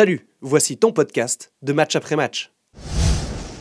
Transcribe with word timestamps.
Salut, 0.00 0.26
voici 0.40 0.78
ton 0.78 0.92
podcast 0.92 1.52
de 1.60 1.74
match 1.74 1.94
après 1.94 2.16
match. 2.16 2.50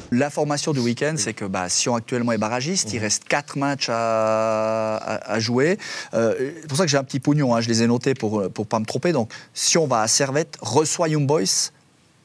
L'information 0.10 0.72
du 0.72 0.80
week-end, 0.80 1.16
c'est 1.18 1.34
que 1.34 1.44
bah, 1.44 1.68
Sion 1.68 1.96
actuellement 1.96 2.32
est 2.32 2.38
barragiste. 2.38 2.94
Il 2.94 3.00
reste 3.00 3.26
4 3.26 3.58
matchs 3.58 3.90
à, 3.90 4.96
à- 4.96 5.34
à 5.34 5.40
jouer. 5.42 5.78
Euh, 6.14 6.52
c'est 6.62 6.68
pour 6.70 6.78
ça 6.78 6.86
que 6.86 6.90
j'ai 6.92 6.96
un 6.96 7.04
petit 7.04 7.20
pognon, 7.20 7.54
hein, 7.54 7.60
je 7.60 7.68
les 7.68 7.84
ai 7.84 7.88
notés 7.88 8.14
pour 8.14 8.42
ne 8.44 8.48
pas 8.48 8.80
me 8.80 8.86
tromper. 8.86 9.12
Donc, 9.12 9.34
Sion 9.54 9.86
va 9.86 10.00
à 10.02 10.08
Servette, 10.08 10.56
reçoit 10.62 11.10
Young 11.10 11.28
Boys, 11.28 11.72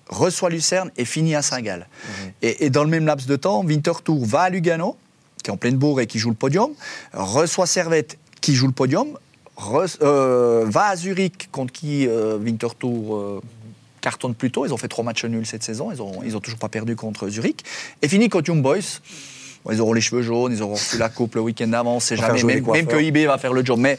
reçoit 0.08 0.48
Lucerne 0.48 0.92
et 0.96 1.04
finit 1.04 1.34
à 1.34 1.42
Saint-Gall. 1.42 1.88
Et, 2.40 2.66
et 2.66 2.70
dans 2.70 2.84
le 2.84 2.90
même 2.90 3.06
laps 3.06 3.26
de 3.26 3.34
temps, 3.34 3.64
Winterthur 3.64 4.24
va 4.24 4.42
à 4.42 4.48
Lugano, 4.48 4.96
qui 5.42 5.50
est 5.50 5.52
en 5.52 5.56
pleine 5.56 5.76
bourre 5.76 6.00
et 6.00 6.06
qui 6.06 6.20
joue 6.20 6.30
le 6.30 6.36
podium, 6.36 6.70
reçoit 7.14 7.66
Servette, 7.66 8.16
qui 8.40 8.54
joue 8.54 8.68
le 8.68 8.72
podium, 8.74 9.08
re- 9.58 9.98
euh, 10.02 10.66
va 10.68 10.84
à 10.90 10.94
Zurich, 10.94 11.50
contre 11.50 11.72
qui 11.72 12.06
euh, 12.06 12.38
Winterthur 12.38 13.40
euh, 14.04 14.10
cartonne 14.10 14.34
plus 14.34 14.50
tôt. 14.50 14.66
Ils 14.66 14.74
ont 14.74 14.76
fait 14.76 14.88
trois 14.88 15.04
matchs 15.04 15.24
nuls 15.24 15.46
cette 15.46 15.62
saison. 15.62 15.90
Ils 15.92 16.02
ont, 16.02 16.22
ils 16.24 16.36
ont 16.36 16.40
toujours 16.40 16.58
pas 16.58 16.68
perdu 16.68 16.96
contre 16.96 17.28
Zurich. 17.28 17.64
Et 18.02 18.08
finit 18.08 18.28
contre 18.28 18.50
Young 18.50 18.62
Boys. 18.62 19.00
Bon, 19.64 19.72
ils 19.72 19.80
auront 19.80 19.94
les 19.94 20.02
cheveux 20.02 20.22
jaunes, 20.22 20.52
ils 20.52 20.62
auront 20.62 20.74
reçu 20.74 20.98
la 20.98 21.08
coupe 21.08 21.36
le 21.36 21.40
week-end 21.40 21.68
d'avant, 21.68 21.96
on 21.96 22.00
sait 22.00 22.16
On 22.18 22.36
jamais. 22.36 22.60
Même, 22.60 22.86
que. 22.86 23.00
IB 23.00 23.26
va 23.26 23.38
faire 23.38 23.54
le 23.54 23.64
job. 23.64 23.78
Mais 23.78 23.98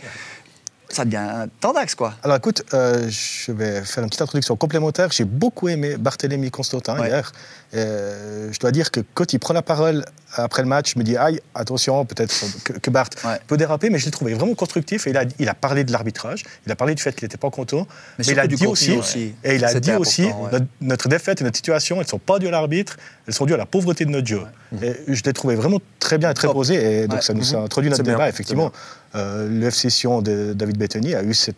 ça 0.96 1.06
devient 1.06 1.48
tendax, 1.60 1.94
quoi. 1.96 2.14
Alors 2.24 2.38
écoute, 2.38 2.64
euh, 2.74 3.08
je 3.10 3.52
vais 3.52 3.82
faire 3.84 4.04
une 4.04 4.10
petite 4.10 4.22
introduction 4.22 4.56
complémentaire. 4.56 5.12
J'ai 5.12 5.26
beaucoup 5.26 5.68
aimé 5.68 5.98
Barthélemy 5.98 6.50
Constantin 6.52 6.98
Ouais. 7.00 7.08
hier. 7.10 7.32
Euh, 7.74 8.50
je 8.54 8.60
dois 8.60 8.72
dire 8.72 8.92
que 8.92 9.02
quand 9.14 9.34
il 9.34 9.40
prend 9.40 9.54
la 9.54 9.62
parole 9.62 10.06
après 10.34 10.62
le 10.62 10.68
match, 10.68 10.94
je 10.94 11.00
me 11.00 11.04
dis 11.04 11.18
aïe, 11.18 11.42
attention, 11.54 12.06
peut-être 12.06 12.34
que, 12.64 12.74
que 12.74 12.90
Bart 12.90 13.10
Ouais. 13.26 13.40
peut 13.48 13.58
déraper, 13.58 13.90
mais 13.90 14.00
je 14.00 14.06
l'ai 14.06 14.12
trouvé 14.12 14.34
vraiment 14.34 14.56
constructif. 14.56 15.08
Et 15.08 15.10
il 15.10 15.18
a, 15.18 15.24
il 15.40 15.50
a 15.50 15.54
parlé 15.54 15.84
de 15.84 15.92
l'arbitrage, 15.92 16.44
il 16.66 16.72
a 16.72 16.76
parlé 16.76 16.96
du 16.96 17.02
fait 17.02 17.14
qu'il 17.14 17.26
n'était 17.26 17.38
pas 17.38 17.50
content, 17.50 17.88
mais, 18.18 18.24
il 18.24 18.26
surtout 18.26 18.40
a 18.42 18.48
dit 18.48 18.56
contenu 18.56 18.68
aussi, 18.70 18.92
aussi. 18.94 19.36
et 19.44 19.56
il 19.56 19.66
a 19.66 19.74
dit 19.80 19.92
aussi 19.94 20.26
ouais. 20.26 20.60
notre, 20.82 21.10
défaite 21.10 21.42
et 21.42 21.44
notre 21.44 21.58
situation, 21.58 21.98
elles 21.98 22.04
ne 22.04 22.08
sont 22.10 22.20
pas 22.20 22.40
dues 22.40 22.48
à 22.48 22.52
l'arbitre, 22.52 22.96
elles 23.28 23.34
sont 23.34 23.46
dues 23.46 23.54
à 23.54 23.58
la 23.58 23.66
pauvreté 23.66 24.06
de 24.06 24.12
notre 24.12 24.28
jeu. 24.28 24.42
Et 24.82 24.94
je 25.08 25.24
l'ai 25.24 25.34
trouvé 25.34 25.56
vraiment 25.56 25.80
très 26.00 26.18
bien 26.18 26.30
et 26.32 26.34
très 26.34 26.48
Top. 26.48 26.56
posé. 26.56 27.02
Et 27.04 27.08
donc 27.08 27.24
ça 27.24 27.34
nous 27.34 27.56
a 27.56 27.60
introduit 27.60 27.90
notre 27.90 28.04
bien, 28.04 28.14
débat. 28.14 28.30
Effectivement, 28.30 28.72
euh, 29.14 29.48
le 29.48 29.68
FC 29.68 29.90
Sion 29.90 30.22
de 30.22 30.54
David 30.54 30.78
Bettany 30.78 31.16
a 31.16 31.24
eu 31.24 31.34
cette, 31.34 31.56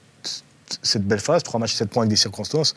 cette 0.81 1.03
belle 1.07 1.19
phase, 1.19 1.43
trois 1.43 1.59
matchs, 1.59 1.75
sept 1.75 1.89
points 1.89 2.03
avec 2.03 2.09
des 2.09 2.17
circonstances. 2.17 2.75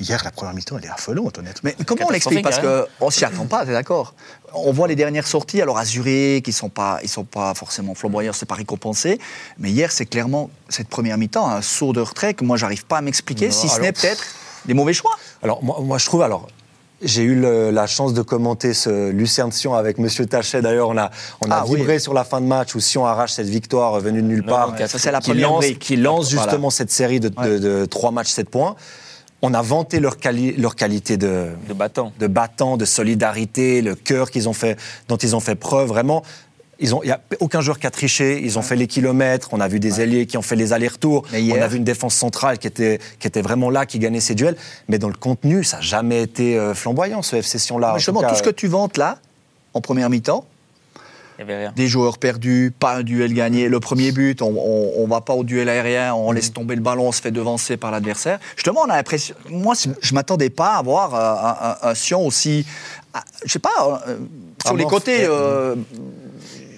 Hier, 0.00 0.20
la 0.24 0.30
première 0.30 0.54
mi-temps, 0.54 0.78
elle 0.78 0.86
est 0.86 0.90
affolante, 0.90 1.38
honnêtement. 1.38 1.70
Mais 1.78 1.84
comment 1.84 2.06
on 2.08 2.10
l'explique? 2.10 2.42
Parce 2.42 2.58
qu'on 2.58 3.10
s'y 3.10 3.24
attend 3.26 3.44
pas, 3.44 3.66
t'es 3.66 3.72
d'accord? 3.72 4.14
On 4.54 4.72
voit 4.72 4.88
les 4.88 4.96
dernières 4.96 5.26
sorties, 5.26 5.60
alors 5.60 5.76
à 5.76 5.84
Zurich, 5.84 6.48
ils 6.48 6.54
sont 6.54 6.70
pas, 6.70 6.98
ils 7.02 7.08
sont 7.08 7.24
pas 7.24 7.52
forcément 7.52 7.94
flamboyants, 7.94 8.32
c'est 8.32 8.46
pas 8.46 8.54
récompensé. 8.54 9.18
Mais 9.58 9.70
hier, 9.70 9.92
c'est 9.92 10.06
clairement 10.06 10.50
cette 10.70 10.88
première 10.88 11.18
mi-temps, 11.18 11.46
un 11.46 11.60
saut 11.60 11.92
de 11.92 12.00
retrait 12.00 12.32
que 12.32 12.44
moi, 12.44 12.56
j'arrive 12.56 12.86
pas 12.86 12.98
à 12.98 13.00
m'expliquer, 13.02 13.50
si 13.50 13.68
ce 13.68 13.78
n'est 13.80 13.92
peut-être 13.92 14.24
des 14.64 14.72
mauvais 14.72 14.94
choix. 14.94 15.12
Alors, 15.42 15.62
moi, 15.62 15.78
moi, 15.82 15.98
je 15.98 16.06
trouve, 16.06 16.22
alors, 16.22 16.48
j'ai 17.02 17.22
eu 17.22 17.34
le- 17.34 17.70
la 17.70 17.86
chance 17.86 18.12
de 18.14 18.22
commenter 18.22 18.74
ce 18.74 19.10
Lucerne 19.10 19.52
Sion 19.52 19.74
avec 19.74 19.98
Monsieur 19.98 20.26
Tachet. 20.26 20.60
D'ailleurs, 20.62 20.88
on 20.88 20.96
a, 20.98 21.10
on 21.44 21.50
a 21.50 21.56
Ah, 21.56 21.64
oui. 21.66 21.78
vibré 21.78 21.98
sur 21.98 22.12
la 22.14 22.24
fin 22.24 22.40
de 22.40 22.46
match 22.46 22.74
où 22.74 22.80
Sion 22.80 23.06
arrache 23.06 23.32
cette 23.32 23.48
victoire 23.48 23.98
venue 24.00 24.22
de 24.22 24.26
nulle 24.26 24.44
part. 24.44 24.72
ouais, 24.78 24.86
ça, 24.86 24.98
c'est 24.98 25.10
la 25.10 25.20
qui 25.20 25.30
première 25.30 25.48
lance, 25.50 25.64
qui 25.80 25.96
lance 25.96 26.32
Voilà. 26.32 26.42
justement 26.50 26.70
cette 26.70 26.90
série 26.90 27.20
de, 27.20 27.28
de, 27.28 27.58
de 27.58 27.84
trois 27.86 28.10
matchs, 28.10 28.30
7 28.30 28.50
points. 28.50 28.76
On 29.42 29.54
a 29.54 29.62
vanté 29.62 30.00
leur, 30.00 30.18
quali- 30.18 30.54
leur 30.58 30.76
qualité 30.76 31.16
de, 31.16 31.46
De 31.66 31.72
battant. 31.72 32.12
de 32.18 32.26
battant, 32.26 32.76
de 32.76 32.84
solidarité, 32.84 33.80
le 33.80 33.94
cœur 33.94 34.30
qu'ils 34.30 34.48
ont 34.50 34.52
fait, 34.52 34.78
dont 35.08 35.16
ils 35.16 35.34
ont 35.34 35.40
fait 35.40 35.54
preuve. 35.54 35.88
Vraiment, 35.88 36.22
il 36.80 36.92
n'y 37.04 37.10
a 37.10 37.20
aucun 37.40 37.60
joueur 37.60 37.78
qui 37.78 37.86
a 37.86 37.90
triché. 37.90 38.40
Ils 38.42 38.58
ont 38.58 38.62
fait 38.62 38.76
les 38.76 38.86
kilomètres. 38.86 39.48
On 39.52 39.60
a 39.60 39.68
vu 39.68 39.80
des 39.80 40.00
ailiers 40.00 40.26
qui 40.26 40.36
ont 40.38 40.42
fait 40.42 40.56
les 40.56 40.72
allers-retours. 40.72 41.24
Hier- 41.32 41.56
On 41.58 41.62
a 41.62 41.68
vu 41.68 41.76
une 41.76 41.84
défense 41.84 42.14
centrale 42.14 42.58
qui 42.58 42.66
était, 42.66 42.98
qui 43.18 43.26
était 43.28 43.42
vraiment 43.42 43.68
là, 43.70 43.84
qui 43.86 43.98
gagnait 43.98 44.20
ses 44.20 44.34
duels. 44.34 44.56
Mais 44.88 44.98
dans 44.98 45.08
le 45.08 45.14
contenu, 45.14 45.62
ça 45.62 45.76
n'a 45.76 45.82
jamais 45.82 46.22
été 46.22 46.58
euh, 46.58 46.74
flamboyant, 46.74 47.22
ce 47.22 47.36
FC 47.36 47.58
Sion-là. 47.58 47.92
En 47.94 47.98
Justement, 47.98 48.20
tout 48.20 48.26
cas, 48.26 48.32
tout 48.32 48.38
ce 48.38 48.42
que 48.42 48.50
tu 48.50 48.66
vantes 48.66 48.96
là, 48.96 49.18
en 49.74 49.80
première 49.80 50.08
mi-temps, 50.10 50.44
des 51.74 51.88
joueurs 51.88 52.18
perdus, 52.18 52.70
pas 52.78 52.96
un 52.96 53.02
duel 53.02 53.32
gagné. 53.32 53.68
Le 53.70 53.80
premier 53.80 54.12
but, 54.12 54.42
on, 54.42 54.54
on 54.98 55.06
va 55.06 55.22
pas 55.22 55.32
au 55.32 55.42
duel 55.42 55.70
aérien, 55.70 56.12
on 56.14 56.32
laisse 56.32 56.52
tomber 56.52 56.74
le 56.74 56.82
ballon, 56.82 57.08
on 57.08 57.12
se 57.12 57.22
fait 57.22 57.30
devancer 57.30 57.78
par 57.78 57.90
l'adversaire. 57.90 58.38
Justement, 58.56 58.82
on 58.86 58.90
a 58.90 58.96
l'impression. 58.96 59.34
Moi, 59.48 59.72
je 60.02 60.12
m'attendais 60.14 60.50
pas 60.50 60.74
à 60.76 60.82
voir 60.82 61.14
euh, 61.14 61.78
un, 61.78 61.88
un- 61.88 61.90
un 61.90 61.94
Sion 61.94 62.26
aussi. 62.26 62.66
ah, 63.14 63.24
Je 63.46 63.52
sais 63.52 63.58
pas, 63.58 63.70
euh, 64.06 64.18
sur 64.62 64.72
Ah, 64.74 64.76
les 64.76 64.84
bon, 64.84 64.90
côtés. 64.90 65.24
Euh, 65.24 65.76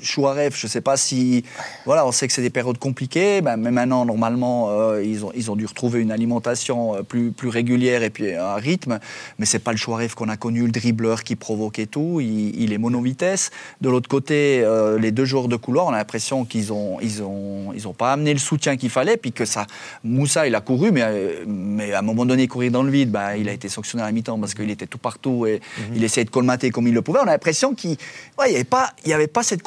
Chouaref, 0.02 0.58
je 0.58 0.66
sais 0.66 0.80
pas 0.80 0.96
si. 0.96 1.44
Voilà, 1.86 2.06
on 2.06 2.12
sait 2.12 2.26
que 2.26 2.32
c'est 2.32 2.42
des 2.42 2.50
périodes 2.50 2.78
compliquées, 2.78 3.40
ben, 3.40 3.56
mais 3.56 3.70
maintenant, 3.70 4.04
normalement, 4.04 4.68
euh, 4.70 5.02
ils, 5.02 5.24
ont, 5.24 5.32
ils 5.34 5.50
ont 5.50 5.56
dû 5.56 5.64
retrouver 5.66 6.00
une 6.00 6.10
alimentation 6.10 6.96
euh, 6.96 7.02
plus, 7.02 7.30
plus 7.30 7.48
régulière 7.48 8.02
et 8.02 8.10
puis 8.10 8.34
un 8.34 8.54
rythme. 8.54 8.98
Mais 9.38 9.46
c'est 9.46 9.58
pas 9.60 9.70
le 9.70 9.76
Chouaref 9.78 10.14
qu'on 10.14 10.28
a 10.28 10.36
connu, 10.36 10.64
le 10.64 10.72
dribbleur 10.72 11.22
qui 11.22 11.36
provoque 11.36 11.78
et 11.78 11.86
tout. 11.86 12.20
Il, 12.20 12.60
il 12.60 12.72
est 12.72 12.78
mono-vitesse. 12.78 13.50
De 13.80 13.88
l'autre 13.88 14.08
côté, 14.08 14.60
euh, 14.62 14.98
les 14.98 15.12
deux 15.12 15.24
joueurs 15.24 15.48
de 15.48 15.56
couloir, 15.56 15.86
on 15.86 15.92
a 15.92 15.98
l'impression 15.98 16.44
qu'ils 16.44 16.72
ont, 16.72 16.98
ils 17.00 17.22
ont, 17.22 17.72
ils 17.74 17.86
ont 17.88 17.94
pas 17.94 18.12
amené 18.12 18.32
le 18.32 18.40
soutien 18.40 18.76
qu'il 18.76 18.90
fallait. 18.90 19.16
Puis 19.16 19.32
que 19.32 19.44
ça. 19.44 19.66
Moussa, 20.04 20.46
il 20.46 20.54
a 20.54 20.60
couru, 20.60 20.90
mais, 20.90 21.04
mais 21.46 21.92
à 21.92 22.00
un 22.00 22.02
moment 22.02 22.26
donné, 22.26 22.48
courir 22.48 22.72
dans 22.72 22.82
le 22.82 22.90
vide, 22.90 23.10
ben, 23.10 23.34
il 23.36 23.48
a 23.48 23.52
été 23.52 23.68
sanctionné 23.68 24.02
à 24.02 24.06
la 24.06 24.12
mi-temps 24.12 24.38
parce 24.38 24.54
qu'il 24.54 24.70
était 24.70 24.86
tout 24.86 24.98
partout 24.98 25.46
et 25.46 25.60
il 25.94 26.02
essayait 26.02 26.24
de 26.24 26.30
colmater 26.30 26.70
comme 26.70 26.88
il 26.88 26.94
le 26.94 27.02
pouvait. 27.02 27.20
On 27.20 27.28
a 27.28 27.32
l'impression 27.32 27.74
qu'il 27.74 27.96
ouais, 28.38 28.48
n'y 28.48 28.54
avait, 28.56 28.64
pas- 28.64 28.90
il 29.04 29.10
y 29.10 29.12
avait 29.12 29.26
pas 29.26 29.42
cette 29.42 29.62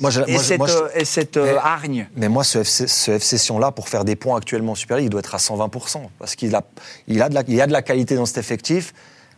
Moi, 0.00 0.10
je- 0.10 0.22
et, 0.26 0.32
moi, 0.34 0.42
cette, 0.42 0.58
moi, 0.58 0.66
je- 0.68 0.76
euh, 0.76 0.88
et 0.94 1.04
cette 1.04 1.36
euh, 1.36 1.52
Mais- 1.54 1.58
hargne. 1.58 2.08
Mais 2.16 2.28
moi, 2.28 2.44
ce 2.44 2.58
FC, 2.58 2.86
ce 2.86 3.10
FC 3.12 3.38
Sion-là, 3.38 3.70
pour 3.72 3.88
faire 3.88 4.04
des 4.04 4.16
points 4.16 4.36
actuellement 4.36 4.72
en 4.72 4.76
Super 4.76 4.96
League, 4.98 5.06
il 5.06 5.10
doit 5.10 5.20
être 5.20 5.34
à 5.34 5.38
120%. 5.38 6.10
Parce 6.18 6.34
qu'il 6.36 6.54
a, 6.54 6.62
il 7.08 7.20
a, 7.22 7.28
de 7.28 7.34
la, 7.34 7.42
il 7.48 7.54
y 7.54 7.60
a 7.60 7.66
de 7.66 7.72
la 7.72 7.82
qualité 7.82 8.14
dans 8.14 8.26
cet 8.26 8.38
effectif, 8.38 8.92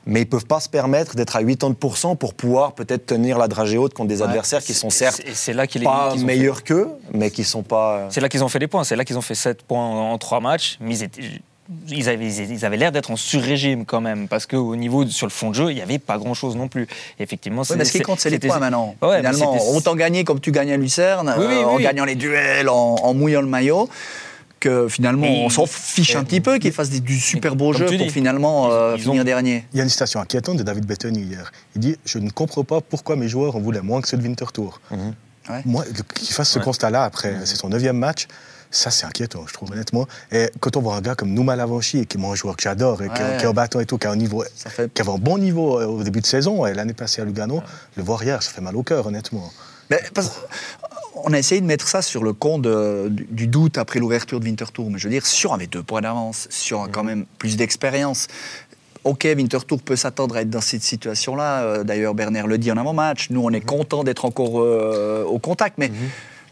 mais 0.05 0.21
ils 0.22 0.25
ne 0.25 0.28
peuvent 0.31 0.47
pas 0.47 0.59
se 0.61 0.69
permettre 0.69 1.15
d'être 1.15 1.37
à 1.37 1.43
80% 1.43 2.17
pour 2.17 2.34
pouvoir 2.34 2.72
peut-être 2.75 3.06
tenir 3.06 3.39
la 3.39 3.47
dragée 3.47 3.78
haute 3.78 3.95
contre 3.95 4.09
des 4.09 4.21
adversaires 4.21 4.61
qui 4.62 4.75
sont 4.75 4.91
certes 4.91 5.22
c'est 5.33 5.53
là 5.53 5.67
qu'il 5.69 5.84
pas 5.84 6.15
meilleurs 6.17 6.65
qu'eux, 6.65 6.89
mais 7.15 7.31
qui 7.31 7.43
ne 7.43 7.47
sont 7.47 7.62
pas... 7.62 7.97
euh, 7.99 8.05
fait- 8.09 8.15
C'est 8.15 8.21
là 8.21 8.28
qu'ils 8.28 8.43
ont 8.43 8.49
fait 8.49 8.59
les 8.59 8.67
points. 8.67 8.83
C'est 8.84 8.97
là 8.97 9.05
qu'ils 9.05 9.17
ont 9.17 9.22
fait 9.22 9.37
7 9.37 9.62
points 9.62 9.84
en, 9.87 10.19
3 10.19 10.41
matchs. 10.41 10.77
Mais 10.81 10.97
ils, 10.97 11.03
étaient- 11.05 11.22
ils 11.89 12.09
avaient, 12.09 12.28
ils 12.33 12.65
avaient 12.65 12.77
l'air 12.77 12.93
d'être 12.93 13.11
en 13.11 13.17
sur-régime 13.17 13.84
quand 13.84 14.00
même. 14.00 14.28
Parce 14.28 14.47
qu'au 14.47 14.77
niveau, 14.77 15.06
sur 15.06 15.27
le 15.27 15.31
fond 15.33 15.50
de 15.50 15.55
jeu, 15.55 15.71
il 15.71 15.75
n'y 15.77 15.81
avait 15.81 15.99
pas 15.99 16.19
grand-chose 16.19 16.56
non 16.56 16.69
plus. 16.69 16.87
Effectivement, 17.19 17.62
Ouais, 17.62 17.77
mais 17.77 17.84
ce 17.84 17.93
qui 17.93 18.00
compte, 18.00 18.21
c'est 18.21 18.31
les 18.31 18.37
c'était- 18.37 18.49
points 18.49 18.59
maintenant. 18.59 18.95
Ouais, 19.03 19.19
Finalement, 19.19 19.56
autant 19.75 19.95
gagner 19.97 20.25
comme 20.25 20.41
tu 20.41 20.51
gagnes 20.53 20.72
à 20.72 20.77
Lucerne, 20.77 21.34
Oui, 21.39 21.45
oui, 21.49 21.55
euh, 21.55 21.65
en 21.65 21.77
oui. 21.77 21.83
gagnant 21.83 22.05
les 22.05 22.15
duels, 22.17 22.69
en, 22.69 22.97
en 22.97 23.15
mouillant 23.15 23.41
le 23.43 23.47
maillot, 23.49 23.89
que 24.61 24.87
finalement, 24.89 25.27
Et- 25.27 25.43
on 25.45 25.49
s'en 25.49 25.67
fiche 25.67 26.15
un 26.15 26.25
petit 26.25 26.41
peu 26.41 26.59
qu'ils 26.59 26.72
fassent 26.72 26.91
des- 26.91 27.01
du 27.01 27.19
super 27.19 27.56
beau 27.56 27.72
jeu 27.72 27.87
pour 27.87 27.97
dis, 27.97 28.11
finalement 28.11 28.71
euh, 28.71 28.95
ont- 28.95 28.99
finir 28.99 29.25
dernier. 29.25 29.65
Il 29.72 29.78
y 29.78 29.81
a 29.81 29.83
une 29.84 29.89
citation 29.91 30.21
inquiétante 30.21 30.56
de 30.56 30.62
David 30.62 30.87
Bettany 30.87 31.21
hier. 31.22 31.51
Il 31.75 31.81
dit 31.81 31.97
Je 32.05 32.19
ne 32.19 32.31
comprends 32.31 32.62
pas 32.65 32.81
pourquoi 32.81 33.17
mes 33.17 33.28
joueurs 33.28 33.56
en 33.56 33.61
voulaient 33.61 33.81
moins 33.83 34.01
que 34.01 34.09
ceux 34.09 34.17
de 34.17 34.22
Winterthur. 34.22 34.81
Ouais. 34.93 35.62
Moi, 35.65 35.84
le- 35.87 36.03
qu'il 36.15 36.33
fasse 36.34 36.51
ce 36.51 36.61
constat-là 36.61 37.03
après, 37.03 37.34
c'est 37.45 37.56
son 37.56 37.69
neuvième 37.71 37.97
match, 37.99 38.28
ça 38.72 38.91
c'est 38.91 39.06
inquiétant, 39.06 39.44
je 39.47 39.53
trouve, 39.53 39.71
honnêtement. 39.71 40.09
Et 40.33 40.50
quand 40.59 40.77
on 40.77 40.81
voit 40.81 40.97
un 40.97 41.00
gars 41.00 41.15
comme 41.15 41.33
Nouma 41.33 41.55
Lavanchi, 41.55 42.06
qui 42.06 42.16
est 42.16 42.21
mon 42.21 42.34
joueur 42.34 42.56
que 42.56 42.62
j'adore, 42.65 43.03
et 43.03 43.09
qui, 43.09 43.22
Ouais. 43.22 43.37
qui 43.38 43.44
est 43.44 43.49
au 43.49 43.53
bâton 43.53 43.78
et 43.78 43.87
tout, 43.87 43.99
qui 43.99 44.06
a 44.09 44.10
un 44.10 44.16
niveau. 44.16 44.43
Fait- 44.56 44.93
Qui 44.93 45.03
avait 45.03 45.12
un 45.12 45.19
bon 45.19 45.38
niveau 45.38 45.78
euh, 45.78 45.87
au 45.87 46.03
début 46.03 46.21
de 46.21 46.27
saison, 46.27 46.66
et 46.66 46.75
l'année 46.75 46.94
passée 46.94 47.22
à 47.22 47.25
Lugano, 47.25 47.62
le 47.97 48.03
voir 48.03 48.22
hier, 48.25 48.43
ça 48.43 48.50
fait 48.50 48.60
mal 48.62 48.75
au 48.77 48.83
cœur, 48.83 49.06
honnêtement. 49.06 49.53
Mais 49.91 50.00
parce- 50.15 50.41
on 51.25 51.33
a 51.34 51.38
essayé 51.38 51.60
de 51.60 51.66
mettre 51.66 51.87
ça 51.87 52.00
sur 52.03 52.25
le 52.25 52.33
compte 52.33 52.62
de- 52.62 53.09
du, 53.10 53.27
du 53.31 53.47
doute 53.47 53.77
après 53.78 54.00
l'ouverture 54.00 54.41
de 54.41 54.44
Winterthur. 54.47 54.87
Mais 54.91 54.99
je 54.99 55.04
veux 55.06 55.12
dire, 55.12 55.27
Sion 55.27 55.53
avait 55.53 55.66
deux 55.66 55.83
points 55.83 56.00
d'avance, 56.00 56.49
Sion 56.50 56.83
a 56.83 56.89
quand 56.89 57.04
même 57.04 57.27
plus 57.39 57.56
d'expérience. 57.56 58.27
Ok, 59.04 59.27
Winterthur 59.37 59.78
peut 59.83 59.97
s'attendre 59.97 60.37
à 60.37 60.43
être 60.43 60.50
dans 60.50 60.60
cette 60.60 60.83
situation-là. 60.84 61.62
Euh, 61.62 61.84
D'ailleurs, 61.84 62.15
Bernard 62.15 62.47
le 62.47 62.56
dit 62.56 62.71
en 62.71 62.77
avant-match. 62.77 63.31
Nous, 63.31 63.43
on 63.43 63.50
est 63.50 63.60
content 63.60 64.04
d'être 64.04 64.25
encore 64.25 64.60
euh, 64.60 65.25
au 65.25 65.39
contact. 65.41 65.77
Mais, 65.78 65.91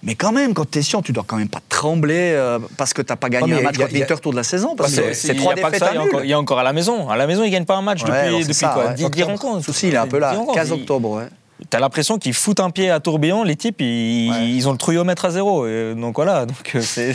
mais 0.03 0.15
quand 0.15 0.33
même, 0.33 0.55
quand 0.55 0.71
tu 0.71 0.79
es 0.79 0.83
Sion, 0.83 1.03
tu 1.03 1.13
dois 1.13 1.25
quand 1.27 1.37
même 1.37 1.49
pas 1.49 1.61
trembler 1.69 2.33
euh, 2.35 2.59
parce 2.77 2.93
que 2.95 3.03
tu 3.03 3.13
n'as 3.13 3.17
pas 3.17 3.29
gagné 3.29 3.53
Ouais, 3.53 3.61
un 3.61 3.63
match 3.63 3.77
contre 3.79 3.93
y 3.93 3.97
a- 3.97 4.01
Winterthur 4.01 4.31
de 4.31 4.37
la 4.37 4.43
saison. 4.45 4.75
Parce 4.77 4.93
C'est- 4.93 5.03
que 5.03 5.33
il 5.33 5.39
trois 5.39 5.53
a 5.53 5.57
pas 5.57 5.69
que 5.69 5.73
défaites 5.73 5.83
à 5.89 5.93
il 5.93 5.95
y 5.95 5.99
a 5.99 6.03
encore- 6.03 6.25
Il 6.25 6.59
à 6.61 6.63
la 6.63 6.73
maison. 6.73 7.09
À 7.11 7.17
la 7.17 7.27
maison, 7.27 7.43
ils 7.43 7.49
ne 7.49 7.53
gagnent 7.53 7.65
pas 7.65 7.77
un 7.77 7.83
match 7.83 8.03
Ouais, 8.05 8.09
depuis, 8.09 8.55
quoi? 8.73 8.87
ouais. 8.87 8.95
10, 8.95 9.11
10 9.11 9.23
rencontres. 9.25 9.65
Souci, 9.65 9.89
il 9.89 9.95
est 9.95 9.99
un 9.99 10.07
peu 10.07 10.19
là. 10.19 10.31
10 10.33 10.37
rencontres. 10.39 10.59
15 10.59 10.69
Ils- 10.69 10.81
octobre. 10.81 11.23
T'as 11.69 11.79
l'impression 11.79 12.19
qu'ils 12.19 12.33
foutent 12.33 12.61
un 12.61 12.71
pied 12.71 12.91
à 12.91 13.01
tourbillon, 13.01 13.45
les 13.45 13.55
types, 13.57 13.81
ils, 13.83 14.31
Ouais. 14.31 14.49
ils 14.49 14.67
ont 14.67 14.73
le 14.73 14.79
trouillomètre 14.79 15.27
à 15.27 15.31
zéro. 15.31 15.67
Et 15.67 15.95
donc 15.95 16.17
voilà, 16.17 16.47
donc 16.47 16.73
euh, 16.75 16.81
c'est. 16.81 17.15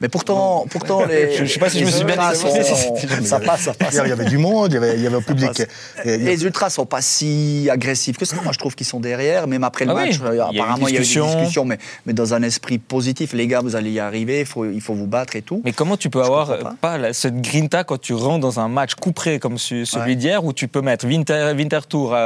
Mais 0.00 0.08
pourtant, 0.08 0.66
pourtant 0.70 1.04
les. 1.06 1.32
Je- 1.36 1.44
je 1.44 1.52
sais 1.52 1.58
pas 1.60 1.70
si 1.70 1.78
je 1.80 1.84
me 1.86 1.90
suis 1.90 2.04
bien 2.04 2.16
exprimé. 2.30 3.24
Ça 3.24 3.40
passe, 3.40 3.60
ça 3.62 3.74
passe. 3.74 3.94
Il 4.02 4.08
y 4.08 4.12
avait 4.12 4.24
du 4.24 4.38
monde, 4.38 4.72
il 4.72 4.74
y 4.74 4.76
avait, 4.78 4.94
il 4.96 5.02
y 5.02 5.06
avait 5.06 5.16
un 5.16 5.22
public. 5.22 5.62
Les 6.04 6.44
ultras 6.44 6.70
sont 6.70 6.84
pas 6.86 7.00
si 7.00 7.68
agressifs 7.70 8.18
que 8.18 8.24
ça. 8.24 8.36
Moi, 8.42 8.52
je 8.52 8.58
trouve 8.58 8.74
qu'ils 8.74 8.86
sont 8.86 9.00
derrière. 9.00 9.46
Même 9.46 9.64
après 9.64 9.84
le 9.84 9.92
Ah 9.92 9.94
match, 9.94 10.20
euh, 10.24 10.40
apparemment, 10.42 10.88
il 10.88 10.94
y 10.94 10.96
a 10.96 11.00
eu 11.00 11.02
des 11.02 11.04
discussion. 11.04 11.26
discussions, 11.38 11.64
mais, 11.64 11.78
mais 12.06 12.12
dans 12.12 12.34
un 12.34 12.42
esprit 12.42 12.78
positif. 12.78 13.32
Les 13.32 13.46
gars, 13.46 13.60
vous 13.60 13.76
allez 13.76 13.90
y 13.92 14.00
arriver. 14.00 14.40
Il 14.40 14.46
faut, 14.46 14.64
il 14.64 14.80
faut 14.80 14.94
vous 14.94 15.06
battre 15.06 15.36
et 15.36 15.42
tout. 15.42 15.62
Mais 15.64 15.72
comment 15.72 15.96
tu 15.96 16.10
peux 16.10 16.20
Je 16.20 16.26
avoir 16.26 16.58
pas. 16.58 16.98
pas, 16.98 17.12
cette 17.12 17.40
grinta 17.40 17.84
quand 17.84 18.00
tu 18.00 18.14
rentres 18.14 18.40
dans 18.40 18.60
un 18.60 18.68
match 18.68 18.94
couperé 18.96 19.38
comme 19.38 19.58
ce- 19.58 19.84
celui 19.84 20.10
Ouais. 20.10 20.16
d'hier 20.16 20.44
où 20.44 20.52
tu 20.52 20.68
peux 20.68 20.80
mettre 20.80 21.06
Winter, 21.06 21.52
Winterthur 21.56 22.12
à, 22.14 22.18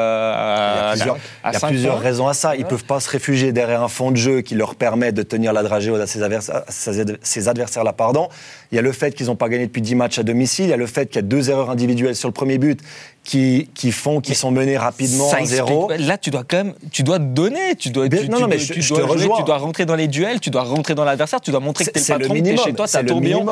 Il 0.95 0.99
y 0.99 1.03
a 1.03 1.05
plusieurs, 1.05 1.17
à 1.45 1.51
il 1.51 1.53
y 1.53 1.57
a 1.57 1.67
plusieurs 1.69 1.95
points. 1.97 2.03
raisons 2.03 2.29
à 2.29 2.35
ça. 2.35 2.57
Ils 2.57 2.65
ne 2.65 2.69
peuvent 2.69 2.85
pas 2.85 3.01
se 3.01 3.11
réfugier 3.11 3.53
derrière 3.53 3.83
un 3.83 3.89
fond 3.89 4.11
de 4.11 4.17
jeu 4.17 4.41
qui 4.41 4.55
leur 4.55 4.75
permet 4.75 5.13
de 5.13 5.23
tenir 5.23 5.53
la 5.53 5.63
dragée 5.63 5.95
à 5.95 6.07
ses, 6.07 6.23
adversaires, 6.23 6.63
adversaires 7.59 7.83
adversaire 7.83 7.85
l'a 7.85 7.93
pardon. 7.93 8.29
Il 8.73 8.77
y 8.77 8.79
a 8.79 8.83
le 8.83 8.93
fait 8.93 9.13
qu'ils 9.13 9.27
n'ont 9.27 9.37
pas 9.37 9.49
gagné 9.49 9.67
depuis 9.67 9.83
10 9.83 9.95
matchs 9.95 10.19
à 10.19 10.23
domicile. 10.23 10.67
Il 10.67 10.71
y 10.71 10.73
a 10.73 10.77
le 10.77 10.87
fait 10.87 11.07
qu'il 11.07 11.17
y 11.17 11.19
a 11.19 11.23
deux 11.23 11.51
erreurs 11.51 11.71
individuelles 11.71 12.15
sur 12.17 12.29
le 12.29 12.33
premier 12.35 12.59
but 12.59 12.81
qui, 13.25 13.69
qui 13.75 13.93
font 13.93 14.21
qu'ils 14.21 14.37
sont 14.37 14.51
menés 14.51 14.79
rapidement 14.79 15.31
à 15.33 15.45
zéro. 15.45 15.91
Là, 15.99 16.17
tu 16.17 16.31
dois 16.31 16.45
quand 16.49 16.59
même, 16.59 16.75
tu 16.91 17.03
dois 17.03 17.19
donner, 17.19 17.75
tu 17.77 17.91
dois, 17.91 18.09
tu, 18.09 18.17
non, 18.29 18.37
tu 18.37 18.43
non, 18.43 18.49
mais 18.49 18.59
je- 18.59 18.73
tu 18.73 18.81
je 18.83 18.89
dois 18.95 19.03
te 19.07 19.19
jouer, 19.19 19.29
tu 19.37 19.43
dois 19.45 19.59
rentrer 19.59 19.85
dans 19.85 19.97
les 19.97 20.09
duels, 20.09 20.41
tu 20.41 20.49
dois 20.51 20.63
rentrer 20.63 20.95
dans 20.95 21.05
l'adversaire, 21.05 21.41
tu 21.41 21.51
dois 21.51 21.61
montrer 21.61 21.85
que 21.85 21.91
t'es 21.91 22.01
le 22.01 22.07
patron, 22.19 22.35
t'es 22.35 22.57
chez 22.57 22.73
toi, 22.75 22.87
c'est 22.87 22.99
t'as 22.99 23.05
tourbillon. 23.05 23.45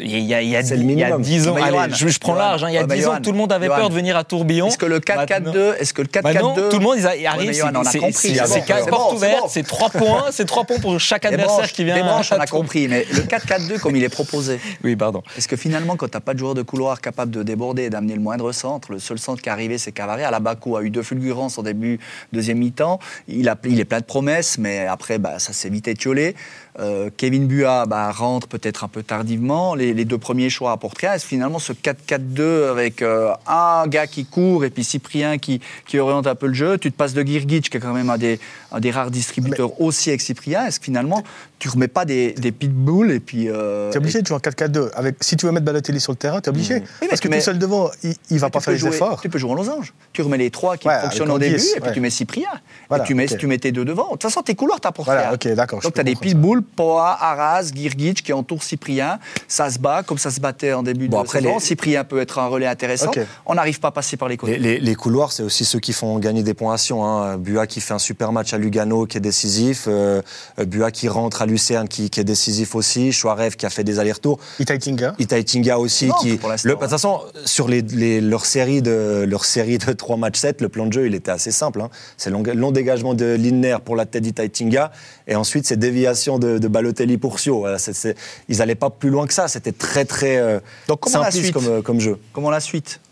Il 0.00 0.08
y 0.08 0.34
a, 0.34 0.42
il 0.42 0.48
y 0.48 0.56
a, 0.56 0.60
il 0.60 0.68
y 0.68 0.72
a 0.72 0.76
minimum. 0.76 1.22
10 1.22 1.48
ans, 1.48 1.54
Mais 1.54 1.62
allez, 1.62 1.94
je, 1.96 2.06
je 2.08 2.18
prends 2.20 2.34
large, 2.34 2.62
hein, 2.62 2.68
il 2.70 2.74
y 2.74 2.78
a 2.78 2.86
mais 2.86 2.96
10 2.96 3.06
ans, 3.06 3.18
tout 3.22 3.32
le 3.32 3.38
monde 3.38 3.52
avait 3.52 3.66
peur 3.68 3.88
de 3.88 3.94
venir 3.94 4.16
à 4.16 4.22
tourbillon. 4.24 4.68
Est-ce 4.68 4.78
que 4.78 4.86
le 4.86 5.00
4-4-2, 5.00 5.74
est-ce 5.80 5.92
que 5.94 6.02
le 6.02 6.08
4-4-2 6.08 6.22
Maintenant, 6.22 6.54
tout 6.70 6.78
le 6.78 6.84
monde 6.84 6.94
ils 6.98 7.06
a- 7.06 7.16
il 7.16 7.26
arrive, 7.26 7.40
Ouais, 7.40 7.46
mais 7.48 7.52
Johan, 7.54 7.70
on 7.74 7.80
a 7.80 7.90
c'est- 7.90 7.98
compris, 7.98 8.12
c'est- 8.14 8.28
c'est 8.34 8.46
c'est 8.46 8.58
bon, 8.60 8.64
quatre 8.66 8.84
c'est 8.84 8.90
portes 8.90 9.02
bon, 9.02 9.10
c'est 9.10 9.16
ouvertes, 9.26 9.44
c'est 9.48 9.66
3 9.66 9.90
points, 9.90 10.24
c'est 10.30 10.44
3 10.44 10.64
points 10.64 10.78
pour 10.78 11.00
chaque 11.00 11.24
adversaire 11.24 11.72
qui 11.72 11.84
vient. 11.84 11.96
On 12.36 12.40
a 12.40 12.46
compris, 12.46 12.86
mais 12.88 13.04
le 13.12 13.22
4-4-2 13.38 13.78
comme 13.80 13.96
il 13.96 14.04
est 14.04 14.08
proposé, 14.08 14.58
Oui, 14.84 14.96
pardon. 14.96 15.22
est-ce 15.36 15.48
que 15.48 15.56
finalement, 15.56 15.96
quand 15.96 16.08
tu 16.08 16.16
n'as 16.16 16.20
pas 16.20 16.34
de 16.34 16.38
joueur 16.38 16.54
de 16.54 16.62
couloir 16.62 17.00
capable 17.00 17.30
de 17.30 17.42
déborder 17.42 17.84
et 17.84 17.90
d'amener 17.90 18.14
le 18.14 18.20
moindre 18.20 18.52
centre, 18.52 18.92
le 18.92 18.98
seul 18.98 19.18
centre 19.18 19.42
qui 19.42 19.48
est 19.48 19.52
arrivé, 19.52 19.78
c'est 19.78 19.92
la 19.98 20.40
Bakou 20.40 20.76
a 20.76 20.82
eu 20.82 20.90
deux 20.90 21.02
fulgurances 21.02 21.58
en 21.58 21.62
début, 21.62 21.98
deuxième 22.32 22.58
mi-temps. 22.58 22.98
Il, 23.26 23.48
a, 23.48 23.56
il 23.64 23.78
est 23.80 23.84
plein 23.84 24.00
de 24.00 24.04
promesses, 24.04 24.58
mais 24.58 24.86
après, 24.86 25.18
bah, 25.18 25.38
ça 25.38 25.52
s'est 25.52 25.68
vite 25.68 25.88
étiolé. 25.88 26.34
Euh, 26.80 27.10
Kevin 27.16 27.46
Bua 27.46 27.86
bah, 27.86 28.10
rentre 28.12 28.46
peut-être 28.46 28.84
un 28.84 28.88
peu 28.88 29.02
tardivement. 29.02 29.74
Les, 29.74 29.92
les 29.94 30.04
deux 30.04 30.18
premiers 30.18 30.48
choix 30.50 30.72
apportent 30.72 30.98
rien. 30.98 31.18
Finalement, 31.18 31.58
ce 31.58 31.72
4-4-2 31.72 32.70
avec 32.70 33.02
euh, 33.02 33.32
un 33.46 33.86
gars 33.88 34.06
qui 34.06 34.24
court 34.24 34.64
et 34.64 34.70
puis 34.70 34.84
Cyprien 34.84 35.38
qui, 35.38 35.60
qui 35.86 35.98
oriente 35.98 36.26
un 36.28 36.36
peu 36.36 36.46
le 36.46 36.54
jeu, 36.54 36.78
tu 36.78 36.92
te 36.92 36.96
passes 36.96 37.14
de 37.14 37.22
Girgic, 37.22 37.68
qui 37.68 37.76
est 37.76 37.80
quand 37.80 37.92
même 37.92 38.10
un 38.10 38.18
des, 38.18 38.38
un 38.70 38.78
des 38.80 38.90
rares 38.92 39.10
distributeurs 39.10 39.80
aussi 39.80 40.10
avec 40.10 40.20
Cyprien. 40.20 40.66
Est-ce 40.66 40.78
que 40.78 40.84
finalement, 40.84 41.24
tu 41.58 41.68
remets 41.68 41.88
pas 41.88 42.04
des, 42.04 42.32
des 42.34 42.52
pitbulls 42.52 43.10
et 43.10 43.20
puis. 43.28 43.48
euh, 43.48 43.90
Tu 43.90 43.96
es 43.96 43.98
obligé 43.98 44.22
de 44.22 44.26
jouer 44.26 44.36
en 44.36 44.40
4-4-2. 44.40 44.90
Avec, 44.94 45.16
si 45.20 45.36
tu 45.36 45.46
veux 45.46 45.52
mettre 45.52 45.66
Balotelli 45.66 46.00
sur 46.00 46.12
le 46.12 46.16
terrain, 46.16 46.40
tu 46.40 46.46
es 46.46 46.48
obligé. 46.48 46.82
mais 47.02 47.08
Parce 47.08 47.20
que 47.20 47.26
tu 47.26 47.30
mets- 47.30 47.38
tout 47.38 47.44
seul 47.44 47.58
devant, 47.58 47.90
il 48.02 48.08
ne 48.30 48.38
va 48.38 48.46
Mais 48.46 48.50
pas 48.50 48.60
faire 48.60 48.72
les 48.72 48.78
jouer- 48.78 48.88
efforts. 48.88 49.20
Tu 49.20 49.28
peux 49.28 49.38
jouer 49.38 49.50
en 49.50 49.54
losange. 49.54 49.92
Tu 50.12 50.22
remets 50.22 50.38
les 50.38 50.50
trois 50.50 50.76
qui 50.76 50.88
Ouais, 50.88 50.98
fonctionnent 51.00 51.30
au 51.30 51.38
début, 51.38 51.54
et 51.56 51.58
puis 51.80 51.82
ouais. 51.88 51.92
tu 51.92 52.00
mets 52.00 52.10
Cyprien. 52.10 52.48
Voilà, 52.88 53.04
et 53.04 53.06
tu 53.06 53.14
mets, 53.14 53.26
tu 53.26 53.46
mets 53.46 53.58
tes 53.58 53.70
deux 53.72 53.84
devant. 53.84 54.06
De 54.06 54.10
toute 54.12 54.22
façon, 54.22 54.42
tes 54.42 54.54
couloirs 54.54 54.80
t'apportent 54.80 55.06
Voilà, 55.08 55.32
ok, 55.34 55.46
d'accord, 55.48 55.80
Donc 55.80 55.92
peux 55.92 55.96
tu 55.96 56.00
as 56.00 56.04
des 56.04 56.16
pitbulls, 56.16 56.62
Poa, 56.62 57.16
Arras, 57.20 57.70
Girgic 57.74 58.22
qui 58.22 58.32
entourent 58.32 58.62
Cyprien. 58.64 59.18
Ça 59.46 59.70
se 59.70 59.78
bat 59.78 60.02
comme 60.02 60.18
ça 60.18 60.30
se 60.30 60.40
battait 60.40 60.72
en 60.72 60.82
début 60.82 61.08
Bon, 61.08 61.18
de 61.18 61.22
après, 61.24 61.40
saison. 61.40 61.54
les- 61.54 61.60
Cyprien 61.60 62.04
peut 62.04 62.20
être 62.20 62.38
un 62.38 62.46
relais 62.46 62.66
intéressant. 62.66 63.10
On 63.46 63.54
n'arrive 63.54 63.78
pas 63.80 63.88
à 63.88 63.92
passer 63.92 64.16
par 64.16 64.28
les 64.28 64.36
côtés. 64.36 64.56
Les, 64.58 64.78
les- 64.78 64.80
les 64.80 64.94
couloirs, 64.94 65.32
c'est 65.32 65.42
aussi 65.42 65.64
ceux 65.64 65.80
qui 65.80 65.92
font 65.92 66.18
gagner 66.18 66.42
des 66.42 66.54
points 66.54 66.72
à 66.74 66.78
Sion. 66.78 67.04
Hein. 67.04 67.36
Bua 67.36 67.66
qui 67.66 67.80
fait 67.80 67.92
un 67.94 67.98
super 67.98 68.32
match 68.32 68.52
à 68.54 68.58
Lugano, 68.58 69.04
qui 69.06 69.18
est 69.18 69.20
décisif. 69.20 69.84
Euh, 69.88 70.22
Bua 70.66 70.90
qui 70.90 71.08
rentre 71.08 71.42
à 71.42 71.46
Lucerne, 71.46 71.88
qui, 71.88 72.10
qui 72.10 72.20
est 72.20 72.24
décisif 72.24 72.74
aussi. 72.74 73.12
Chouarev 73.18 73.56
qui 73.56 73.66
a 73.66 73.70
fait 73.70 73.84
des 73.84 73.98
allers-retours. 73.98 74.38
Itaitinga. 74.58 75.14
Itaitinga 75.18 75.78
aussi. 75.78 76.06
Non, 76.06 76.14
qui, 76.14 76.36
pour 76.36 76.48
le- 76.50 76.56
de 76.56 76.70
toute 76.74 76.88
façon, 76.88 77.20
sur 77.44 77.68
les, 77.68 77.82
les- 77.82 78.20
leur, 78.20 78.44
série 78.46 78.80
de, 78.82 79.24
leur 79.28 79.44
série 79.44 79.78
de 79.78 79.92
3 79.92 80.16
matchs 80.16 80.38
7, 80.38 80.60
le 80.60 80.68
plan 80.68 80.86
de 80.86 80.92
jeu, 80.92 81.06
il 81.06 81.14
était 81.14 81.30
assez 81.30 81.50
simple. 81.50 81.80
hein. 81.80 81.90
C'est 82.16 82.30
long, 82.30 82.42
long 82.54 82.70
dégagement 82.72 83.14
de 83.14 83.24
Lindner 83.38 83.76
pour 83.84 83.96
la 83.96 84.06
tête 84.06 84.22
d'Itaitinga. 84.22 84.92
Et 85.26 85.34
ensuite, 85.36 85.66
c'est 85.66 85.76
déviation 85.76 86.38
de, 86.38 86.58
de 86.58 86.68
Balotelli 86.68 87.18
pour 87.18 87.40
Sio. 87.40 87.58
Voilà, 87.60 87.78
c'est- 87.78 87.92
c'est- 87.92 88.16
ils 88.48 88.58
n'allaient 88.58 88.74
pas 88.74 88.90
plus 88.90 89.10
loin 89.10 89.26
que 89.26 89.34
ça. 89.34 89.48
C'était 89.48 89.72
très, 89.72 90.04
très 90.04 90.36
euh, 90.38 90.60
Donc, 90.86 91.00
comment 91.00 91.20
la 91.20 91.30
suite 91.30 91.52
comme, 91.52 91.66
euh, 91.68 91.82
comme 91.82 92.00
jeu. 92.00 92.18
Comment 92.32 92.50
la 92.50 92.60
suite? 92.60 93.00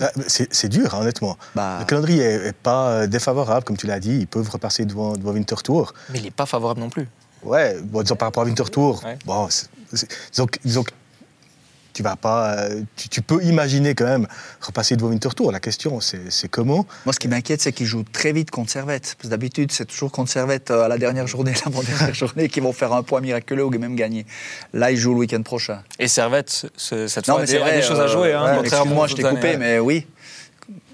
Ah, 0.00 0.10
C'est 0.26 0.52
c'est 0.54 0.68
dur, 0.68 0.94
hein, 0.94 1.00
honnêtement. 1.02 1.36
Bah. 1.54 1.76
Le 1.80 1.84
calendrier 1.84 2.22
est, 2.22 2.46
est 2.48 2.52
pas 2.56 2.88
euh, 2.90 3.06
défavorable, 3.06 3.64
comme 3.64 3.76
tu 3.76 3.86
l'as 3.86 4.00
dit. 4.00 4.16
Ils 4.20 4.26
peuvent 4.26 4.48
repasser 4.48 4.86
devant, 4.86 5.12
devant 5.16 5.32
Winter 5.32 5.56
Tour. 5.62 5.92
Mais 6.10 6.18
il 6.18 6.24
n'est 6.24 6.30
pas 6.30 6.46
favorable 6.46 6.80
non 6.80 6.88
plus. 6.88 7.08
Ouais, 7.44 7.76
bon, 7.82 8.02
disons 8.02 8.16
par 8.16 8.28
rapport 8.28 8.42
à 8.42 8.46
Winter 8.46 8.64
Tour, 8.70 9.02
Ouais. 9.04 9.18
bon, 9.26 9.48
c'est- 9.50 9.66
c'est- 9.92 10.08
disons, 10.32 10.46
que- 10.46 10.58
disons 10.64 10.82
que 10.82 10.90
tu 11.92 12.02
vas 12.02 12.16
pas, 12.16 12.54
euh, 12.56 12.82
tu, 12.96 13.08
tu 13.08 13.22
peux 13.22 13.40
imaginer 13.44 13.94
quand 13.94 14.04
même 14.06 14.26
repasser 14.60 14.96
devant 14.96 15.08
Winter 15.10 15.28
Tour. 15.36 15.52
La 15.52 15.60
question, 15.60 16.00
c'est 16.00 16.30
c'est 16.30 16.48
comment. 16.48 16.86
Moi, 17.04 17.12
ce 17.12 17.20
qui 17.20 17.28
m'inquiète, 17.28 17.60
c'est 17.60 17.70
qu'ils 17.72 17.86
jouent 17.86 18.02
très 18.12 18.32
vite 18.32 18.50
contre 18.50 18.70
Servette. 18.72 19.02
Parce 19.02 19.14
que 19.22 19.26
d'habitude, 19.28 19.70
c'est 19.70 19.84
toujours 19.84 20.10
contre 20.10 20.30
Servette 20.32 20.72
euh, 20.72 20.82
à 20.84 20.88
la 20.88 20.98
dernière 20.98 21.26
journée, 21.28 21.52
l'avant-dernière 21.64 22.14
journée, 22.14 22.48
qui 22.48 22.58
vont 22.60 22.72
faire 22.72 22.92
un 22.92 23.04
point 23.04 23.20
miraculeux 23.20 23.64
ou 23.64 23.70
même 23.70 23.94
gagner. 23.94 24.26
Là, 24.72 24.90
ils 24.90 24.96
jouent 24.96 25.12
le 25.14 25.20
week-end 25.20 25.42
prochain. 25.42 25.82
Et 26.00 26.08
Servette, 26.08 26.66
ce- 26.76 27.06
cette 27.06 27.28
Non, 27.28 27.34
fois, 27.34 27.42
mais 27.42 27.44
a 27.44 27.46
c'est 27.46 27.52
des, 27.58 27.62
a 27.62 27.66
vrai. 27.66 27.76
des 27.76 27.82
choses 27.82 28.00
à 28.00 28.08
jouer. 28.08 28.32
euh, 28.32 28.38
Hein, 28.40 28.52
ouais, 28.52 28.56
contrairement 28.62 29.04
Excuse-moi, 29.04 29.04
aux 29.04 29.08
je 29.08 29.14
t'ai 29.14 29.22
coupé, 29.22 29.48
années. 29.50 29.56
mais 29.58 29.78
oui. 29.78 30.06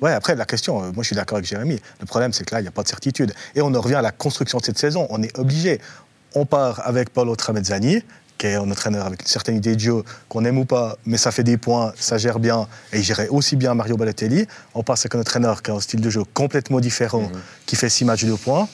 Ouais, 0.02 0.12
après, 0.12 0.34
la 0.34 0.44
question, 0.46 0.80
moi 0.80 0.92
je 0.98 1.04
suis 1.04 1.16
d'accord 1.16 1.36
avec 1.36 1.46
Jérémy. 1.48 1.78
Le 2.00 2.06
problème, 2.06 2.32
c'est 2.32 2.44
que 2.44 2.52
là, 2.54 2.60
il 2.60 2.64
n'y 2.64 2.68
a 2.68 2.72
pas 2.72 2.82
de 2.82 2.88
certitude. 2.88 3.32
Et 3.54 3.62
on 3.62 3.72
en 3.72 3.80
revient 3.80 3.94
à 3.94 4.02
la 4.02 4.10
construction 4.10 4.58
de 4.58 4.64
cette 4.64 4.78
saison. 4.78 5.06
On 5.10 5.22
est 5.22 5.38
obligé. 5.38 5.80
On 6.34 6.46
part 6.46 6.82
avec 6.84 7.10
Paolo 7.10 7.34
Tramezzani, 7.36 8.02
qui 8.38 8.46
est 8.46 8.54
un 8.54 8.70
entraîneur 8.70 9.06
avec 9.06 9.22
une 9.22 9.28
certaine 9.28 9.56
idée 9.56 9.74
de 9.74 9.80
jeu, 9.80 10.02
qu'on 10.28 10.44
aime 10.44 10.58
ou 10.58 10.64
pas, 10.64 10.96
mais 11.04 11.18
ça 11.18 11.30
fait 11.30 11.42
des 11.42 11.58
points, 11.58 11.92
ça 11.98 12.16
gère 12.16 12.38
bien, 12.38 12.68
et 12.92 12.98
il 12.98 13.02
gérait 13.04 13.28
aussi 13.28 13.56
bien 13.56 13.74
Mario 13.74 13.96
Balotelli. 13.96 14.46
On 14.74 14.82
passe 14.82 15.00
avec 15.02 15.14
un 15.14 15.20
entraîneur 15.20 15.62
qui 15.62 15.70
a 15.70 15.74
un 15.74 15.80
style 15.80 16.00
de 16.00 16.08
jeu 16.08 16.22
complètement 16.32 16.80
différent, 16.80 17.30
qui 17.66 17.76
fait 17.76 17.88
six 17.90 18.04
matchs 18.04 18.24
de 18.24 18.34
points. 18.34 18.68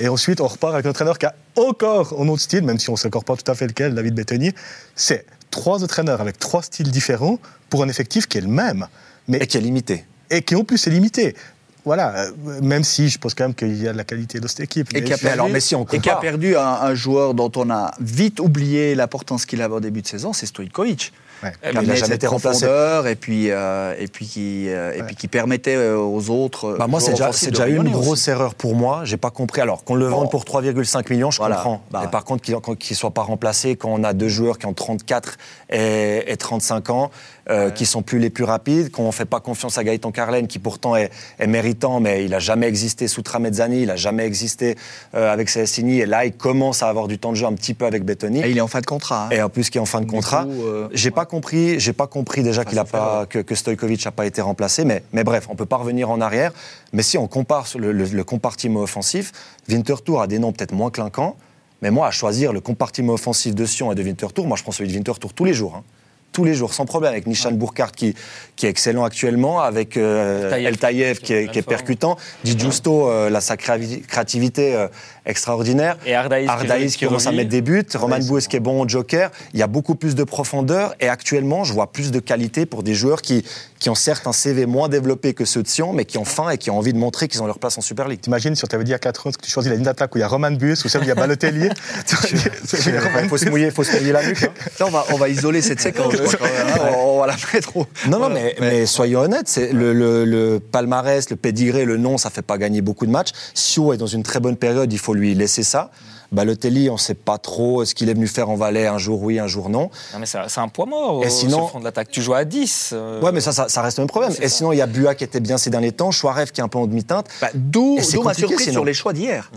Et 0.00 0.08
ensuite, 0.08 0.40
on 0.40 0.46
repart 0.46 0.72
avec 0.72 0.86
un 0.86 0.90
entraîneur 0.90 1.18
qui 1.18 1.26
a 1.26 1.34
encore 1.56 2.14
un 2.18 2.26
autre 2.28 2.42
style, 2.42 2.62
même 2.64 2.78
si 2.78 2.88
on 2.88 2.92
ne 2.94 2.98
sait 2.98 3.08
encore 3.08 3.24
pas 3.24 3.36
tout 3.36 3.50
à 3.50 3.54
fait 3.54 3.66
lequel, 3.66 3.94
David 3.94 4.14
Bettoni. 4.14 4.52
C'est 4.96 5.26
trois 5.50 5.84
entraîneurs 5.84 6.22
avec 6.22 6.38
trois 6.38 6.62
styles 6.62 6.90
différents 6.90 7.38
pour 7.68 7.82
un 7.82 7.88
effectif 7.88 8.26
qui 8.26 8.38
est 8.38 8.42
le 8.42 8.48
même. 8.48 8.86
Mais 9.28 9.38
Et 9.38 9.46
qui 9.46 9.58
est 9.58 9.60
limité. 9.60 10.06
et 10.30 10.40
qui 10.42 10.56
en 10.56 10.64
plus 10.64 10.86
est 10.86 10.90
limité. 10.90 11.36
Voilà, 11.84 12.26
euh, 12.26 12.30
même 12.62 12.84
si 12.84 13.08
je 13.08 13.18
pense 13.18 13.34
quand 13.34 13.44
même 13.44 13.54
qu'il 13.54 13.82
y 13.82 13.88
a 13.88 13.92
de 13.92 13.96
la 13.98 14.04
qualité 14.04 14.38
dans 14.38 14.46
cette 14.48 14.60
équipe. 14.60 14.88
Et 14.94 15.00
mais 15.00 15.04
qui 15.04 15.12
a 15.12 15.16
je- 15.16 15.22
perdu, 15.22 15.32
alors, 15.34 15.48
mais 15.48 15.58
si 15.60 15.74
on 15.74 15.84
et 15.86 15.98
qui 15.98 16.08
a 16.10 16.16
perdu 16.16 16.56
un, 16.56 16.60
un 16.64 16.94
joueur 16.94 17.34
dont 17.34 17.50
on 17.56 17.70
a 17.70 17.90
vite 18.00 18.38
oublié 18.38 18.94
l'importance 18.94 19.46
qu'il 19.46 19.60
avait 19.62 19.74
au 19.74 19.80
début 19.80 20.00
de 20.02 20.06
saison, 20.06 20.32
c'est 20.32 20.46
Stojkovic. 20.46 21.12
Ouais. 21.42 21.52
Eh, 21.62 21.68
Qui 21.70 21.74
n'a 21.74 21.80
amenait 21.80 21.96
jamais 21.96 22.14
été 22.14 22.26
remplacé. 22.26 22.66
et 22.66 23.14
puis, 23.16 23.50
euh, 23.50 23.94
et 23.98 24.06
puis, 24.08 24.26
qui, 24.26 24.68
euh, 24.68 24.92
et 24.94 25.00
Ouais. 25.00 25.06
puis 25.06 25.16
qui 25.16 25.28
permettait 25.28 25.74
euh, 25.76 25.96
aux 25.98 26.30
autres. 26.30 26.76
Bah 26.78 26.86
moi, 26.86 27.00
c'est 27.00 27.10
déjà, 27.12 27.30
déjà 27.30 27.66
une 27.68 27.90
grosse 27.90 28.08
aussi. 28.22 28.30
erreur 28.30 28.54
pour 28.54 28.74
moi. 28.74 29.00
J'ai 29.04 29.16
pas 29.16 29.30
compris. 29.30 29.60
Alors, 29.60 29.84
qu'on 29.84 29.94
le 29.94 30.06
vende 30.06 30.24
Bon. 30.24 30.28
pour 30.28 30.44
3,5 30.44 31.10
millions, 31.10 31.30
je 31.30 31.38
Voilà. 31.38 31.56
comprends. 31.56 31.82
Bah 31.90 32.02
ouais. 32.02 32.08
par 32.08 32.24
contre, 32.24 32.42
qu'il 32.42 32.54
ne 32.54 32.94
soit 32.96 33.10
pas 33.10 33.22
remplacé 33.22 33.76
quand 33.76 33.88
on 33.90 34.04
a 34.04 34.12
deux 34.12 34.28
joueurs 34.28 34.58
qui 34.58 34.66
ont 34.66 34.72
34 34.74 35.36
et, 35.70 36.30
et 36.30 36.36
35 36.36 36.90
ans, 36.90 37.10
euh, 37.50 37.70
qui 37.70 37.86
sont 37.86 38.02
plus 38.02 38.18
les 38.20 38.30
plus 38.30 38.44
rapides, 38.44 38.90
qu'on 38.92 39.06
ne 39.06 39.12
fait 39.12 39.24
pas 39.24 39.40
confiance 39.40 39.78
à 39.78 39.84
Gaëtan 39.84 40.12
Carlen, 40.12 40.46
qui 40.46 40.58
pourtant 40.60 40.94
est, 40.96 41.10
est 41.40 41.46
méritant, 41.48 41.98
mais 42.00 42.24
il 42.24 42.30
n'a 42.30 42.38
jamais 42.38 42.66
existé 42.68 43.08
sous 43.08 43.22
Tramezzani, 43.22 43.80
il 43.82 43.86
n'a 43.88 43.96
jamais 43.96 44.24
existé 44.26 44.76
avec 45.12 45.48
Célestini. 45.48 46.00
Et 46.00 46.06
là, 46.06 46.24
il 46.24 46.32
commence 46.32 46.82
à 46.82 46.88
avoir 46.88 47.08
du 47.08 47.18
temps 47.18 47.30
de 47.32 47.36
jeu 47.36 47.46
un 47.46 47.52
petit 47.54 47.74
peu 47.74 47.84
avec 47.86 48.04
Bettoni. 48.04 48.40
Et 48.42 48.50
il 48.50 48.58
est 48.58 48.60
en 48.62 48.68
fin 48.68 48.80
de 48.80 48.86
contrat. 48.86 49.24
hein. 49.26 49.30
Et 49.32 49.42
en 49.42 49.48
plus, 49.48 49.70
qui 49.70 49.78
est 49.78 49.80
en 49.80 49.86
fin 49.86 50.00
de 50.00 50.04
Du 50.06 50.10
contrat. 50.12 50.46
j'ai 50.92 51.10
pas 51.10 51.24
compris, 51.32 51.80
j'ai 51.80 51.92
pas 51.92 52.06
compris 52.06 52.42
déjà 52.42 52.64
qu'il 52.64 52.78
a 52.78 52.84
pas, 52.84 53.26
que, 53.26 53.38
que 53.40 53.54
Stojkovic 53.54 54.04
n'a 54.04 54.12
pas 54.12 54.26
été 54.26 54.40
remplacé. 54.42 54.84
Mais, 54.84 55.02
mais 55.12 55.24
bref, 55.24 55.46
on 55.50 55.56
peut 55.56 55.66
pas 55.66 55.78
revenir 55.78 56.10
en 56.10 56.20
arrière. 56.20 56.52
Mais 56.92 57.02
si 57.02 57.16
on 57.18 57.26
compare 57.26 57.66
sur 57.66 57.78
le, 57.80 57.90
le- 57.92 58.04
le 58.04 58.24
compartiment 58.24 58.80
offensif, 58.80 59.32
Winterthur 59.68 60.20
a 60.20 60.26
des 60.26 60.38
noms 60.38 60.52
peut-être 60.52 60.72
moins 60.72 60.90
clinquants. 60.90 61.36
Mais 61.80 61.90
moi, 61.90 62.06
à 62.06 62.10
choisir 62.10 62.52
le 62.52 62.60
compartiment 62.60 63.14
offensif 63.14 63.54
de 63.54 63.64
Sion 63.66 63.90
et 63.90 63.94
de 63.94 64.02
Winterthur, 64.02 64.46
moi, 64.46 64.56
je 64.56 64.62
prends 64.62 64.72
celui 64.72 64.90
de 64.90 64.94
Winterthur 64.96 65.32
tous 65.34 65.44
les 65.44 65.54
jours. 65.54 65.74
hein. 65.76 65.84
Tous 66.32 66.44
les 66.44 66.54
jours, 66.54 66.72
sans 66.72 66.86
problème, 66.86 67.12
avec 67.12 67.26
Nishan 67.26 67.52
Burkhardt 67.52 67.92
qui, 67.94 68.14
qui 68.56 68.66
est 68.66 68.70
excellent 68.70 69.04
actuellement, 69.04 69.60
avec 69.60 69.96
euh, 69.96 70.50
El 70.50 70.78
Taïev 70.78 71.18
qui 71.18 71.34
est, 71.34 71.50
qui 71.50 71.60
percutant, 71.62 72.16
Di 72.42 72.58
Giusto, 72.58 73.08
euh, 73.08 73.28
là, 73.30 73.40
sa 73.42 73.56
créativité 73.58 74.74
euh, 74.74 74.88
extraordinaire. 75.26 75.96
Et 76.06 76.14
Ardaïs, 76.14 76.46
qui- 76.46 76.50
Ardaïs 76.50 76.96
qui, 76.96 77.04
commence 77.06 77.26
à 77.26 77.32
mettre 77.32 77.50
des 77.50 77.60
buts, 77.62 77.84
Roman 77.94 78.18
Boues 78.18 78.40
qui 78.48 78.56
est 78.56 78.60
bon 78.60 78.82
au 78.82 78.88
joker. 78.88 79.30
Il 79.52 79.60
y 79.60 79.62
a 79.62 79.66
beaucoup 79.66 79.94
plus 79.94 80.14
de 80.14 80.24
profondeur 80.24 80.94
et 81.00 81.08
actuellement, 81.08 81.64
je 81.64 81.72
vois 81.72 81.92
plus 81.92 82.10
de 82.10 82.18
qualité 82.18 82.66
pour 82.66 82.82
des 82.82 82.94
joueurs 82.94 83.22
qui, 83.22 83.44
qui 83.78 83.90
ont 83.90 83.94
certes 83.94 84.26
un 84.26 84.32
CV 84.32 84.66
moins 84.66 84.88
développé 84.88 85.34
que 85.34 85.44
ceux 85.44 85.62
de 85.62 85.68
Sion, 85.68 85.92
mais 85.92 86.04
qui 86.04 86.18
ont 86.18 86.24
faim 86.24 86.50
et 86.50 86.58
qui 86.58 86.70
ont 86.70 86.78
envie 86.78 86.92
de 86.92 86.98
montrer 86.98 87.28
qu'ils 87.28 87.42
ont 87.42 87.46
leur 87.46 87.58
place 87.58 87.76
en 87.78 87.82
Super 87.82 88.08
League. 88.08 88.20
T'imagines 88.20 88.54
si 88.56 88.64
on 88.64 88.68
t'avait 88.68 88.84
dit 88.84 88.94
à 88.94 88.98
4 88.98 89.26
ans 89.26 89.30
que 89.32 89.40
tu 89.42 89.50
choisis 89.50 89.68
la 89.70 89.76
ligne 89.76 89.84
d'attaque 89.84 90.14
où 90.14 90.18
il 90.18 90.22
y 90.22 90.24
a 90.24 90.28
Roman 90.28 90.50
Bus 90.52 90.84
ou 90.84 90.88
celle 90.88 91.02
où 91.02 91.04
il 91.04 91.08
y 91.08 91.12
a 91.12 91.14
Balotelli 91.14 91.68
Il 93.22 93.28
faut 93.28 93.36
se 93.38 93.48
mouiller, 93.48 93.70
faut 93.70 93.84
se 93.84 93.92
mouiller 93.96 94.12
la 94.12 94.26
nuque. 94.26 94.42
hein. 94.44 94.48
Ça, 94.76 94.86
on, 94.86 94.90
va, 94.90 95.04
on 95.12 95.16
va 95.16 95.28
isoler 95.28 95.62
cette 95.62 95.80
séquence. 95.80 96.14
Même, 96.22 96.78
on, 96.96 97.16
on 97.16 97.20
va 97.20 97.26
la 97.28 97.36
mettre 97.54 97.76
au. 97.76 97.86
Non, 98.06 98.12
non, 98.12 98.18
Voilà. 98.18 98.34
mais, 98.34 98.56
mais 98.60 98.86
soyons 98.86 99.20
honnêtes, 99.20 99.48
c'est 99.48 99.72
le, 99.72 99.92
le- 99.92 100.24
le 100.24 100.60
palmarès, 100.60 101.28
le 101.30 101.36
pédigré, 101.36 101.84
le 101.84 101.96
nom, 101.96 102.18
ça 102.18 102.30
fait 102.30 102.42
pas 102.42 102.58
gagner 102.58 102.80
beaucoup 102.80 103.06
de 103.06 103.10
matchs. 103.10 103.30
Sio 103.54 103.92
est 103.92 103.96
dans 103.96 104.06
une 104.06 104.22
très 104.22 104.40
bonne 104.40 104.56
période, 104.56 104.92
il 104.92 104.98
faut 104.98 105.14
lui 105.14 105.34
laisser 105.34 105.62
ça. 105.62 105.90
Balotelli, 106.30 106.88
on 106.88 106.96
sait 106.96 107.12
pas 107.14 107.36
trop 107.36 107.84
ce 107.84 107.94
qu'il 107.94 108.08
est 108.08 108.14
venu 108.14 108.26
faire 108.26 108.48
en 108.48 108.54
Valais, 108.56 108.86
un 108.86 108.96
jour 108.96 109.20
oui, 109.22 109.38
un 109.38 109.46
jour 109.46 109.68
non. 109.68 109.90
Non, 110.14 110.18
mais 110.18 110.24
c'est 110.24 110.38
un 110.58 110.68
poids 110.68 110.86
mort 110.86 111.22
Et 111.22 111.26
au 111.26 111.30
sinon- 111.30 111.60
le 111.60 111.66
front 111.66 111.78
de 111.80 111.84
l'attaque. 111.84 112.08
Tu 112.10 112.22
joues 112.22 112.32
à 112.32 112.46
10. 112.46 112.90
euh, 112.94 113.20
Ouais, 113.20 113.32
mais 113.32 113.42
ça, 113.42 113.52
ça, 113.52 113.68
ça 113.68 113.82
reste 113.82 113.98
un 113.98 114.06
problème. 114.06 114.32
C'est 114.32 114.42
Et 114.44 114.48
ça. 114.48 114.56
sinon, 114.56 114.72
il 114.72 114.78
y 114.78 114.80
a 114.80 114.86
Bua 114.86 115.14
qui 115.14 115.24
était 115.24 115.40
bien 115.40 115.58
ces 115.58 115.68
derniers 115.68 115.92
temps, 115.92 116.10
Chouarev 116.10 116.50
qui 116.50 116.62
est 116.62 116.64
un 116.64 116.68
peu 116.68 116.78
en 116.78 116.86
demi-teinte. 116.86 117.26
Bah, 117.42 117.48
D'où 117.54 117.96
ma 118.24 118.32
surprise 118.32 118.60
sinon. 118.60 118.72
sur 118.72 118.84
les 118.86 118.94
choix 118.94 119.12
d'hier. 119.12 119.50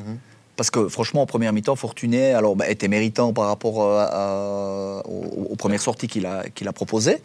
Parce 0.58 0.70
que 0.72 0.88
franchement, 0.88 1.22
en 1.22 1.26
première 1.26 1.52
mi-temps, 1.54 1.76
Fortuné 1.76 2.34
alors, 2.34 2.56
bah, 2.56 2.70
était 2.70 2.88
méritant 2.88 3.34
par 3.34 3.48
rapport 3.48 3.84
euh, 3.84 4.06
à- 4.10 5.02
aux, 5.08 5.48
aux 5.52 5.56
premières 5.56 5.82
sorties 5.82 6.08
qu'il 6.08 6.26
a, 6.26 6.44
qu'il 6.54 6.68
a 6.68 6.74
proposées. 6.74 7.22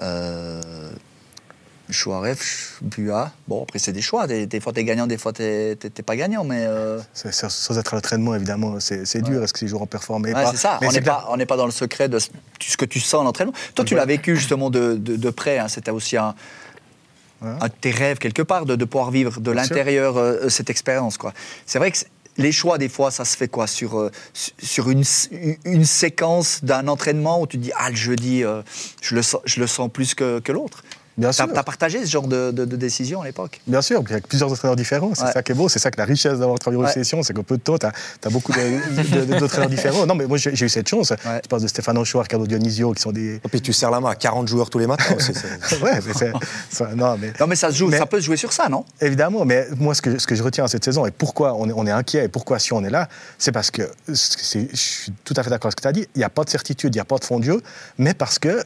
Euh, 0.00 0.60
Chouaref, 1.90 2.78
Bua. 2.82 3.32
Bon, 3.48 3.64
après, 3.64 3.80
c'est 3.80 3.90
des 3.92 4.00
choix. 4.02 4.28
Des, 4.28 4.46
des 4.46 4.60
fois, 4.60 4.72
t'es 4.72 4.84
gagnant, 4.84 5.08
des 5.08 5.18
fois, 5.18 5.32
t'es 5.32 5.76
pas 6.06 6.14
gagnant. 6.14 6.44
Mais 6.44 6.64
euh, 6.64 7.00
Sans 7.14 7.78
être 7.78 7.94
à 7.94 7.96
l'entraînement, 7.96 8.34
évidemment, 8.36 8.78
c'est 8.78 9.22
dur. 9.22 9.42
Est-ce 9.42 9.52
que 9.52 9.58
ces 9.58 9.66
joueurs 9.66 9.82
ont 9.82 9.86
performé 9.86 10.28
ouais, 10.28 10.34
pas 10.44 10.52
c'est 10.52 10.56
ça. 10.56 10.78
Mais 10.80 10.86
On 10.86 10.92
n'est 10.92 11.00
pas, 11.00 11.26
pas 11.48 11.56
dans 11.56 11.66
le 11.66 11.72
secret 11.72 12.08
de 12.08 12.18
ce 12.20 12.76
que 12.76 12.84
tu 12.84 13.00
sens 13.00 13.22
à 13.22 13.24
l'entraînement. 13.24 13.54
Toi, 13.74 13.84
tu 13.84 13.96
l'as 13.96 14.04
vécu 14.04 14.36
justement 14.36 14.70
de, 14.70 14.94
de, 14.94 15.16
de 15.16 15.30
près. 15.30 15.58
hein. 15.58 15.66
C'était 15.68 15.90
aussi 15.90 16.16
un, 16.16 16.34
Ouais. 17.42 17.48
un 17.58 17.68
de 17.68 17.72
tes 17.80 17.90
rêves, 17.90 18.18
quelque 18.18 18.42
part, 18.42 18.66
de, 18.66 18.76
de 18.76 18.84
pouvoir 18.84 19.10
vivre 19.10 19.40
de 19.40 19.50
l'intérieur 19.50 20.18
euh, 20.18 20.50
cette 20.50 20.68
expérience. 20.68 21.16
quoi. 21.16 21.32
C'est 21.64 21.78
vrai 21.78 21.90
que 21.90 21.96
les 22.40 22.52
choix, 22.52 22.78
des 22.78 22.88
fois, 22.88 23.10
ça 23.10 23.24
se 23.24 23.36
fait 23.36 23.48
quoi 23.48 23.66
Sur, 23.66 23.98
euh, 23.98 24.10
une, 24.86 25.84
séquence 25.84 26.64
d'un 26.64 26.88
entraînement 26.88 27.40
où 27.40 27.46
tu 27.46 27.58
te 27.58 27.62
dis, 27.62 27.72
ah, 27.76 27.90
le 27.90 27.96
jeudi, 27.96 28.44
euh, 28.44 28.62
je, 29.02 29.14
le 29.14 29.66
sens, 29.66 29.90
plus 29.92 30.14
que 30.14 30.52
l'autre? 30.52 30.82
Bien 31.18 31.28
T'as 31.30 31.44
sûr. 31.46 31.58
as 31.58 31.62
partagé 31.64 32.04
ce 32.04 32.10
genre 32.10 32.26
de, 32.28 32.50
de- 32.50 32.64
de 32.64 32.76
décision 32.76 33.20
à 33.20 33.26
l'époque? 33.26 33.60
Bien 33.66 33.82
sûr, 33.82 34.02
puis 34.02 34.14
avec 34.14 34.26
plusieurs 34.28 34.50
entraîneurs 34.50 34.76
différents, 34.76 35.12
c'est 35.14 35.24
Ouais. 35.24 35.32
ça 35.32 35.42
qui 35.42 35.52
est 35.52 35.54
beau, 35.54 35.68
c'est 35.68 35.78
ça 35.78 35.90
que 35.90 35.98
la 35.98 36.04
richesse 36.06 36.38
d'avoir 36.38 36.58
travaillé 36.58 36.82
Ouais. 36.82 36.88
aux 36.88 36.92
sessions, 36.92 37.22
c'est 37.22 37.34
qu'au 37.34 37.42
peu 37.42 37.56
de 37.56 37.62
temps, 37.62 37.76
tu 37.78 37.86
as, 37.86 38.30
beaucoup 38.30 38.52
de- 38.52 39.24
de- 39.26 39.38
d'entraîneurs 39.38 39.68
différents. 39.68 40.06
Non, 40.06 40.14
mais 40.14 40.26
moi 40.26 40.38
j'ai 40.38 40.52
eu 40.64 40.68
cette 40.68 40.88
chance. 40.88 41.10
Ouais. 41.10 41.40
Tu 41.42 41.48
passes 41.48 41.62
de 41.62 41.68
Stéphane 41.68 42.02
Chouard, 42.04 42.26
Carlo 42.28 42.46
Dionisio, 42.46 42.92
qui 42.92 43.02
sont 43.02 43.12
des. 43.12 43.34
Et 43.36 43.48
puis 43.50 43.60
tu 43.60 43.72
serres 43.72 43.90
la 43.90 44.00
main 44.00 44.10
à 44.10 44.14
40 44.14 44.48
joueurs 44.48 44.70
tous 44.70 44.78
les 44.78 44.86
matins 44.86 45.14
aussi. 45.16 45.32
c'est- 45.34 45.78
ouais, 45.82 45.98
mais 46.06 46.12
c'est. 46.16 46.32
ça- 46.70 46.94
non, 46.94 47.16
mais. 47.18 47.32
Non, 47.38 47.46
mais 47.46 47.56
ça, 47.56 47.70
se 47.70 47.76
joue, 47.76 47.88
Mais- 47.88 47.98
ça 47.98 48.06
peut 48.06 48.20
se 48.20 48.26
jouer 48.26 48.36
sur 48.36 48.52
ça, 48.52 48.68
non? 48.68 48.84
Évidemment, 49.00 49.44
mais 49.44 49.66
moi, 49.76 49.94
ce 49.94 50.02
que, 50.02 50.18
ce 50.18 50.26
que 50.26 50.34
je 50.34 50.42
retiens 50.42 50.64
à 50.64 50.68
cette 50.68 50.84
saison 50.84 51.04
et 51.06 51.10
pourquoi 51.10 51.54
on 51.54 51.68
est, 51.68 51.72
on 51.74 51.86
est 51.86 51.90
inquiet 51.90 52.24
et 52.24 52.28
pourquoi 52.28 52.58
si 52.58 52.72
on 52.72 52.82
est 52.84 52.90
là, 52.90 53.08
c'est 53.36 53.52
parce 53.52 53.70
que, 53.70 53.82
je 54.08 54.14
suis 54.14 55.12
tout 55.24 55.34
à 55.36 55.42
fait 55.42 55.50
d'accord 55.50 55.66
avec 55.66 55.72
ce 55.72 55.76
que 55.76 55.82
tu 55.82 55.88
as 55.88 55.92
dit, 55.92 56.06
il 56.14 56.18
n'y 56.18 56.24
a 56.24 56.30
pas 56.30 56.44
de 56.44 56.50
certitude, 56.50 56.94
il 56.94 56.96
n'y 56.98 57.02
a 57.02 57.04
pas 57.04 57.18
de 57.18 57.24
fond 57.24 57.38
de 57.40 57.44
jeu, 57.44 57.60
mais 57.98 58.14
parce 58.14 58.38
que 58.38 58.62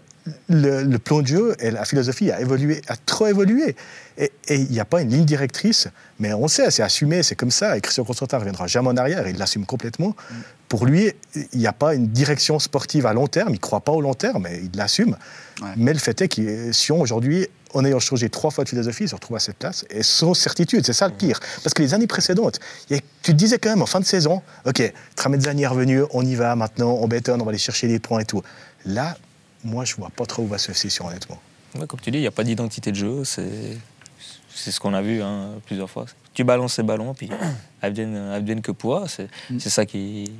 le, 0.49 0.83
le 0.83 0.99
plan 0.99 1.21
de 1.23 1.26
jeu 1.26 1.54
et 1.59 1.71
la 1.71 1.85
philosophie 1.85 2.31
a 2.31 2.40
évolué, 2.40 2.81
a 2.88 2.97
trop 2.97 3.26
évolué. 3.26 3.76
Et 4.16 4.31
il 4.49 4.71
n'y 4.71 4.81
a 4.81 4.85
pas 4.85 5.02
une 5.02 5.11
ligne 5.11 5.25
directrice, 5.25 5.88
mais 6.21 6.33
on 6.33 6.47
sait, 6.49 6.71
c'est 6.71 6.83
assumé, 6.83 7.23
c'est 7.23 7.35
comme 7.35 7.50
ça, 7.50 7.76
et 7.76 7.81
Christian 7.81 8.04
Constantin 8.04 8.37
ne 8.37 8.40
reviendra 8.40 8.66
jamais 8.66 8.88
en 8.88 8.97
arrière, 8.97 9.26
il 9.26 9.37
l'assume 9.37 9.66
complètement. 9.66 10.14
Pour 10.69 10.87
lui, 10.87 11.12
il 11.52 11.59
n'y 11.59 11.66
a 11.66 11.73
pas 11.73 11.95
une 11.95 12.07
direction 12.09 12.59
sportive 12.59 13.07
à 13.07 13.12
long 13.12 13.26
terme, 13.26 13.50
il 13.50 13.54
ne 13.54 13.59
croit 13.59 13.81
pas 13.81 13.93
au 13.93 14.00
long 14.00 14.14
terme, 14.14 14.45
mais 14.45 14.61
il 14.62 14.76
l'assume. 14.76 15.16
Ouais. 15.61 15.69
Mais 15.76 15.93
le 15.93 15.99
fait 15.99 16.21
est 16.23 16.28
que 16.28 16.73
Sion, 16.73 17.00
aujourd'hui, 17.00 17.49
en 17.75 17.85
ayant 17.85 17.99
changé 17.99 18.31
trois 18.31 18.52
fois 18.52 18.62
de 18.62 18.69
philosophie, 18.69 19.09
se 19.09 19.16
retrouve 19.16 19.37
à 19.37 19.40
cette 19.40 19.57
place, 19.59 19.85
et 19.90 20.04
sans 20.04 20.33
certitude, 20.33 20.87
c'est 20.87 20.93
ça 20.93 21.09
le 21.09 21.14
pire. 21.14 21.40
Parce 21.64 21.75
que 21.75 21.83
les 21.83 21.93
années 21.93 22.07
précédentes, 22.07 22.61
il 22.88 22.97
a- 22.97 23.00
tu 23.23 23.33
te 23.33 23.37
disais 23.37 23.59
quand 23.59 23.71
même 23.71 23.83
en 23.83 23.87
fin 23.87 23.99
de 24.00 24.04
saison, 24.04 24.43
OK, 24.64 24.81
Tramezzani 25.16 25.64
est 25.64 25.66
revenu, 25.66 26.02
on 26.12 26.25
y 26.25 26.37
va 26.37 26.54
maintenant, 26.54 26.99
on 27.00 27.09
bétonne, 27.09 27.43
on 27.43 27.45
va 27.45 27.50
aller 27.50 27.59
chercher 27.59 27.88
les 27.88 27.99
points 27.99 28.21
et 28.21 28.25
tout. 28.25 28.43
Là, 28.87 29.16
moi, 29.64 29.85
je 29.85 29.97
vois 29.97 30.11
pas 30.11 30.26
trop 30.26 30.42
où 30.42 30.47
va 30.47 30.59
se 30.59 30.73
Sion, 30.73 31.06
honnêtement. 31.06 31.40
Ouais, 31.75 31.87
comme 31.87 32.00
tu 32.00 32.11
dis, 32.11 32.18
il 32.18 32.21
n'y 32.21 32.26
a 32.26 32.30
pas 32.33 32.44
d'identité 32.44 32.90
de 32.92 32.97
jeu. 32.97 33.25
C'est 33.25 33.78
c'est 34.54 34.71
ce 34.71 34.78
qu'on 34.78 34.94
a 34.94 35.02
vu 35.02 35.21
hein, 35.21 35.54
plusieurs 35.66 35.90
fois. 35.90 36.06
Tu 36.33 36.44
balances 36.44 36.75
ces 36.75 36.85
ballons, 36.85 37.12
puis 37.12 37.28
advienne, 37.83 38.61
que 38.62 38.71
pourra. 38.71 39.09
C'est 39.09 39.28
c'est 39.59 39.71
ça 39.71 39.85
qui, 39.85 40.30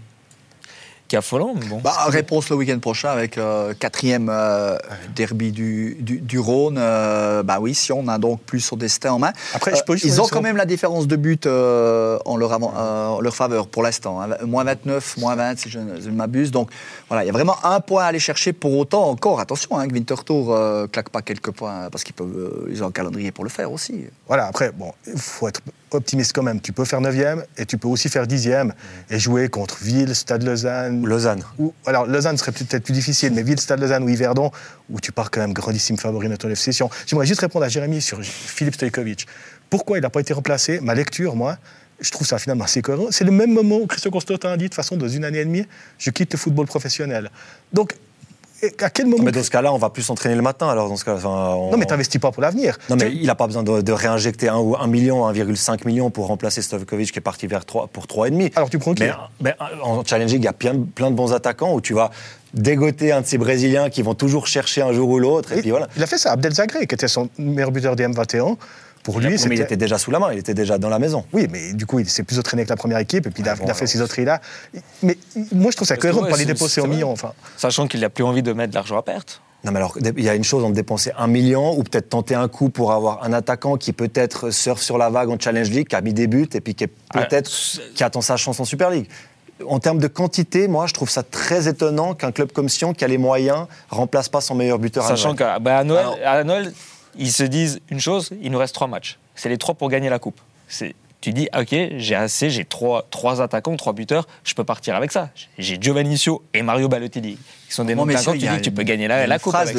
qui 1.07 1.17
est 1.17 1.19
affolant. 1.19 1.55
Mais 1.55 1.67
bon, 1.67 1.81
Bah, 1.83 1.93
réponse 2.09 2.49
le 2.49 2.57
week-end 2.57 2.79
prochain 2.79 3.11
avec 3.11 3.37
euh, 3.37 3.75
quatrième 3.79 4.29
euh, 4.31 4.77
derby 5.15 5.53
du, 5.53 5.97
du, 6.01 6.19
du 6.19 6.39
Rhône. 6.39 6.77
Euh, 6.79 7.43
bah 7.43 7.59
oui, 7.61 7.75
si 7.75 7.93
on 7.93 8.09
a 8.09 8.19
donc 8.19 8.41
plus 8.41 8.61
son 8.61 8.77
destin 8.77 9.13
en 9.13 9.19
main. 9.19 9.33
Après, 9.55 9.75
je 9.77 9.83
peux 9.83 9.95
juste 9.95 10.07
ils 10.07 10.21
ont 10.21 10.27
quand 10.27 10.41
même 10.41 10.57
la 10.57 10.65
différence 10.65 11.07
de 11.07 11.17
but 11.17 11.47
euh, 11.47 12.19
en, 12.25 12.37
leur 12.37 12.53
avant- 12.55 12.73
euh, 12.77 13.07
en 13.09 13.21
leur 13.21 13.35
faveur 13.37 13.67
pour 13.67 13.83
l'instant. 13.83 14.21
hein. 14.23 14.29
Moins 14.47 14.65
29, 14.65 15.19
moins 15.19 15.37
20 15.37 15.59
si 15.59 15.69
je, 15.69 15.79
ne- 15.79 15.99
ne 15.99 16.11
m'abuse. 16.11 16.51
Donc 16.51 16.71
voilà, 17.09 17.23
il 17.23 17.27
y 17.27 17.31
a 17.31 17.33
vraiment 17.33 17.57
un 17.65 17.81
point 17.81 18.05
à 18.05 18.07
aller 18.07 18.19
chercher 18.19 18.53
pour 18.55 18.77
autant 18.79 19.09
encore. 19.11 19.41
Attention, 19.41 19.77
hein, 19.79 19.87
que 19.87 19.93
Winterthur 19.93 20.51
euh, 20.51 20.87
claque 20.87 21.11
pas 21.11 21.21
quelques 21.23 21.51
points 21.51 21.91
parce 21.91 22.03
qu'ils 22.05 22.15
peuvent, 22.15 22.35
euh, 22.35 22.69
ils 22.71 22.83
ont 22.83 22.87
un 22.87 22.93
calendrier 22.93 23.31
pour 23.31 23.45
le 23.45 23.51
faire 23.51 23.71
aussi. 23.71 24.07
Voilà, 24.27 24.47
après, 24.47 24.73
bon, 24.73 24.93
il 25.07 25.19
faut 25.19 25.49
être 25.49 25.61
optimiste 25.95 26.33
quand 26.35 26.43
même. 26.43 26.61
Tu 26.61 26.73
peux 26.73 26.85
faire 26.85 27.01
9e 27.01 27.43
et 27.57 27.67
tu 27.67 27.79
peux 27.79 27.89
aussi 27.89 28.09
faire 28.09 28.27
10e 28.27 28.73
et 29.11 29.19
jouer 29.19 29.49
contre 29.49 29.77
Ville, 29.83 30.15
Stade 30.15 30.43
Lausanne. 30.43 31.05
Lausanne. 31.07 31.43
Ou, 31.59 31.73
alors, 31.87 32.07
Lausanne 32.07 32.37
serait 32.37 32.53
peut-être 32.53 32.85
plus 32.85 32.93
difficile, 32.93 33.33
mais 33.33 33.43
Ville, 33.43 33.61
Stade 33.61 33.81
Lausanne 33.81 34.05
ou 34.05 34.09
Yverdon, 34.09 34.51
où 34.91 35.01
tu 35.01 35.13
pars 35.13 35.31
quand 35.31 35.41
même 35.41 35.53
grandissime 35.53 35.97
favori 35.97 36.29
de 36.29 36.37
ton 36.37 36.49
FC 36.49 36.73
Sion. 36.73 36.91
J'aimerais 37.07 37.27
juste 37.27 37.41
répondre 37.41 37.65
à 37.65 37.69
Jérémy 37.69 38.01
sur 38.01 38.21
Philippe 38.23 38.75
Stojkovic. 38.75 39.27
Pourquoi 39.71 39.99
il 39.99 40.03
n'a 40.03 40.11
pas 40.11 40.21
été 40.21 40.33
remplacé? 40.33 40.81
Ma 40.81 40.95
lecture, 40.95 41.37
moi, 41.37 41.59
je 42.01 42.11
trouve 42.11 42.27
ça 42.27 42.39
finalement 42.39 42.65
assez 42.65 42.83
cohérent. 42.83 43.07
C'est 43.11 43.25
le 43.25 43.31
même 43.31 43.53
moment 43.53 43.77
où 43.77 43.87
Christian 43.87 44.11
Constantin 44.11 44.51
a 44.51 44.57
dit, 44.57 44.65
de 44.65 44.69
toute 44.69 44.75
façon, 44.75 44.97
dans 44.97 45.09
une 45.09 45.25
année 45.25 45.39
et 45.39 45.45
demie, 45.45 45.67
je 45.99 46.11
quitte 46.11 46.33
le 46.33 46.39
football 46.39 46.67
professionnel. 46.67 47.31
Donc, 47.73 47.95
à 48.81 48.91
quel 48.91 49.07
moment 49.07 49.23
Mais 49.25 49.33
dans 49.33 49.43
ce 49.43 49.51
cas-là, 49.51 49.73
on 49.73 49.79
va 49.79 49.91
plus 49.91 50.03
s'entraîner 50.03 50.35
le 50.35 50.43
matin. 50.43 50.69
Alors 50.69 50.89
dans 50.89 50.97
ce 50.97 51.05
cas, 51.05 51.17
on- 51.25 51.71
Non, 51.71 51.77
mais 51.77 51.85
t'investis 51.87 52.21
pas 52.21 52.31
pour 52.31 52.43
l'avenir. 52.43 52.79
Non, 52.89 52.97
mais 52.97 53.11
il 53.13 53.27
n'a 53.27 53.35
pas 53.35 53.47
besoin 53.47 53.63
de, 53.63 53.81
de 53.83 53.93
réinjecter 53.93 54.49
1, 54.49 54.57
ou 54.59 54.77
1 54.77 54.87
million, 54.87 55.31
1,5 55.31 55.87
million 55.87 56.11
pour 56.11 56.27
remplacer 56.29 56.63
Stojkovic 56.63 57.13
qui 57.13 57.19
est 57.19 57.23
parti 57.23 57.47
vers 57.47 57.65
3, 57.65 57.89
pour 57.89 58.07
3,5. 58.07 58.53
Alors, 58.57 58.71
tu 58.71 58.79
prends 58.79 58.95
qui 58.95 59.03
mais, 59.03 59.13
mais 59.41 59.55
en 59.83 60.03
challenging, 60.05 60.41
il 60.41 60.45
y 60.45 60.49
a 60.49 60.53
plein, 60.53 60.75
plein 60.95 61.11
de 61.11 61.17
bons 61.17 61.33
attaquants 61.33 61.75
où 61.75 61.81
tu 61.81 61.95
vas 61.95 62.11
dégoter 62.55 63.13
un 63.13 63.21
de 63.21 63.27
ces 63.27 63.37
Brésiliens 63.39 63.91
qui 63.91 64.03
vont 64.03 64.15
toujours 64.15 64.47
chercher 64.47 64.81
un 64.83 64.93
jour 64.93 65.09
ou 65.11 65.19
l'autre. 65.19 65.53
Et, 65.53 65.59
Et 65.59 65.61
puis 65.63 65.71
voilà. 65.71 65.89
Il 65.97 66.03
a 66.03 66.07
fait 66.07 66.19
ça. 66.19 66.33
Abdel 66.33 66.55
Zagré, 66.55 66.87
qui 66.87 66.95
était 66.95 67.09
son 67.09 67.29
meilleur 67.39 67.71
buteur 67.73 67.97
des 67.97 68.07
M21. 68.07 68.57
Pour 69.05 69.21
lui, 69.21 69.29
mais 69.29 69.55
il 69.57 69.61
était 69.61 69.77
déjà 69.77 69.99
sous 69.99 70.11
la 70.11 70.19
main, 70.19 70.33
il 70.33 70.39
était 70.39 70.55
déjà 70.55 70.79
dans 70.79 70.89
la 70.89 70.99
maison. 70.99 71.25
Oui, 71.33 71.47
mais 71.51 71.73
du 71.75 71.87
coup, 71.87 72.01
il 72.01 72.09
s'est 72.09 72.23
plus 72.25 72.39
entraîné 72.39 72.63
avec 72.63 72.71
la 72.71 72.77
première 72.77 72.99
équipe 72.99 73.27
et 73.27 73.31
puis 73.31 73.43
il 73.43 73.49
a, 73.49 73.53
Ouais, 73.53 73.59
bon, 73.61 73.65
il 73.67 73.71
a 73.71 73.75
fait 73.75 73.87
ses 73.87 74.01
autres 74.01 74.21
là. 74.23 74.41
Mais 75.03 75.17
moi, 75.53 75.71
je 75.71 75.77
trouve 75.77 75.87
ça 75.87 75.97
cohérent 75.97 76.21
de 76.21 76.25
ouais, 76.25 76.31
pas 76.31 76.37
les 76.39 76.45
c'est- 76.45 76.53
dépenser 76.55 76.81
en 76.81 76.87
millions. 76.89 77.13
Enfin, 77.13 77.33
Sachant 77.57 77.87
qu'il 77.87 78.01
n'a 78.01 78.09
plus 78.11 78.25
envie 78.25 78.43
de 78.43 78.53
mettre 78.53 78.71
de 78.71 78.75
l'argent 78.75 78.97
à 78.99 79.03
perte. 79.03 79.41
Non, 79.63 79.73
mais 79.73 79.79
alors, 79.79 79.97
il 79.99 80.23
y 80.25 80.29
a 80.29 80.35
une 80.35 80.45
chose 80.45 80.63
entre 80.65 80.75
dépenser 80.75 81.11
un 81.19 81.27
million 81.27 81.79
ou 81.79 81.83
peut-être 81.85 82.09
tenter 82.11 82.35
un 82.35 82.49
coup 82.49 82.69
pour 82.71 82.93
avoir 82.93 83.23
un 83.25 83.33
attaquant 83.33 83.77
qui 83.77 83.93
peut-être 83.93 84.51
surfe 84.51 84.83
sur 84.83 84.99
la 84.99 85.09
vague 85.11 85.31
en 85.31 85.39
Challenge 85.39 85.71
League, 85.71 85.89
qui 85.89 85.97
a 85.97 86.01
mis 86.03 86.13
des 86.13 86.27
buts 86.27 86.49
et 86.53 86.61
puis 86.61 86.75
qui 86.75 86.85
est 86.85 86.93
peut-être 87.13 87.51
Ah, 87.79 87.81
qui 87.95 88.05
attend 88.05 88.21
sa 88.21 88.37
chance 88.37 88.61
en 88.61 88.65
Super 88.65 88.91
League. 88.91 89.09
En 89.69 89.79
termes 89.79 89.99
de 89.99 90.09
quantité, 90.09 90.67
moi, 90.69 90.87
je 90.87 90.93
trouve 90.95 91.09
ça 91.09 91.23
très 91.23 91.69
étonnant 91.69 92.15
qu'un 92.15 92.33
club 92.33 92.53
comme 92.53 92.69
Sion, 92.69 92.93
qui 92.93 93.05
a 93.05 93.09
les 93.09 93.19
moyens, 93.19 93.67
remplace 93.89 94.29
pas 94.29 94.41
son 94.41 94.55
meilleur 94.55 94.79
buteur. 94.79 95.05
à 95.05 95.09
Sachant 95.09 95.35
qu'à 95.35 95.59
bah, 95.61 95.79
à 95.79 95.85
Noël, 95.85 96.05
Alors- 96.07 96.19
à 96.27 96.45
Noël, 96.45 96.73
ils 97.19 97.33
se 97.33 97.43
disent 97.45 97.81
une 97.91 98.01
chose 98.01 98.31
il 98.43 98.51
nous 98.51 98.59
reste 98.59 98.75
trois 98.75 98.89
matchs. 98.89 99.19
C'est 99.35 99.49
les 99.49 99.59
trois 99.59 99.75
pour 99.75 99.89
gagner 99.89 100.09
la 100.09 100.19
coupe. 100.19 100.41
C'est- 100.69 100.95
Tu 101.21 101.33
dis, 101.33 101.49
ok, 101.59 101.75
j'ai 101.97 102.15
assez, 102.15 102.51
j'ai 102.51 102.67
trois, 102.67 103.07
trois 103.11 103.41
attaquants, 103.41 103.75
trois 103.79 103.95
buteurs, 103.95 104.27
je 104.45 104.53
peux 104.53 104.63
partir 104.63 104.95
avec 104.95 105.11
ça. 105.11 105.31
J'ai 105.57 105.79
Giovannicio 105.81 106.43
et 106.53 106.61
Mario 106.61 106.87
Balotelli, 106.87 107.39
qui 107.67 107.73
sont 107.75 107.87
des 107.87 107.95
noms 107.95 108.03
de 108.05 108.09
messieurs, 108.09 108.33
attaquants, 108.33 108.35
il 108.35 108.41
tu 108.41 108.49
dis 108.49 108.57
que 108.59 108.63
tu 108.65 108.71
peux 108.71 108.83
gagner 108.83 109.09
la, 109.09 109.39
coupe 109.39 109.55
avec 109.55 109.73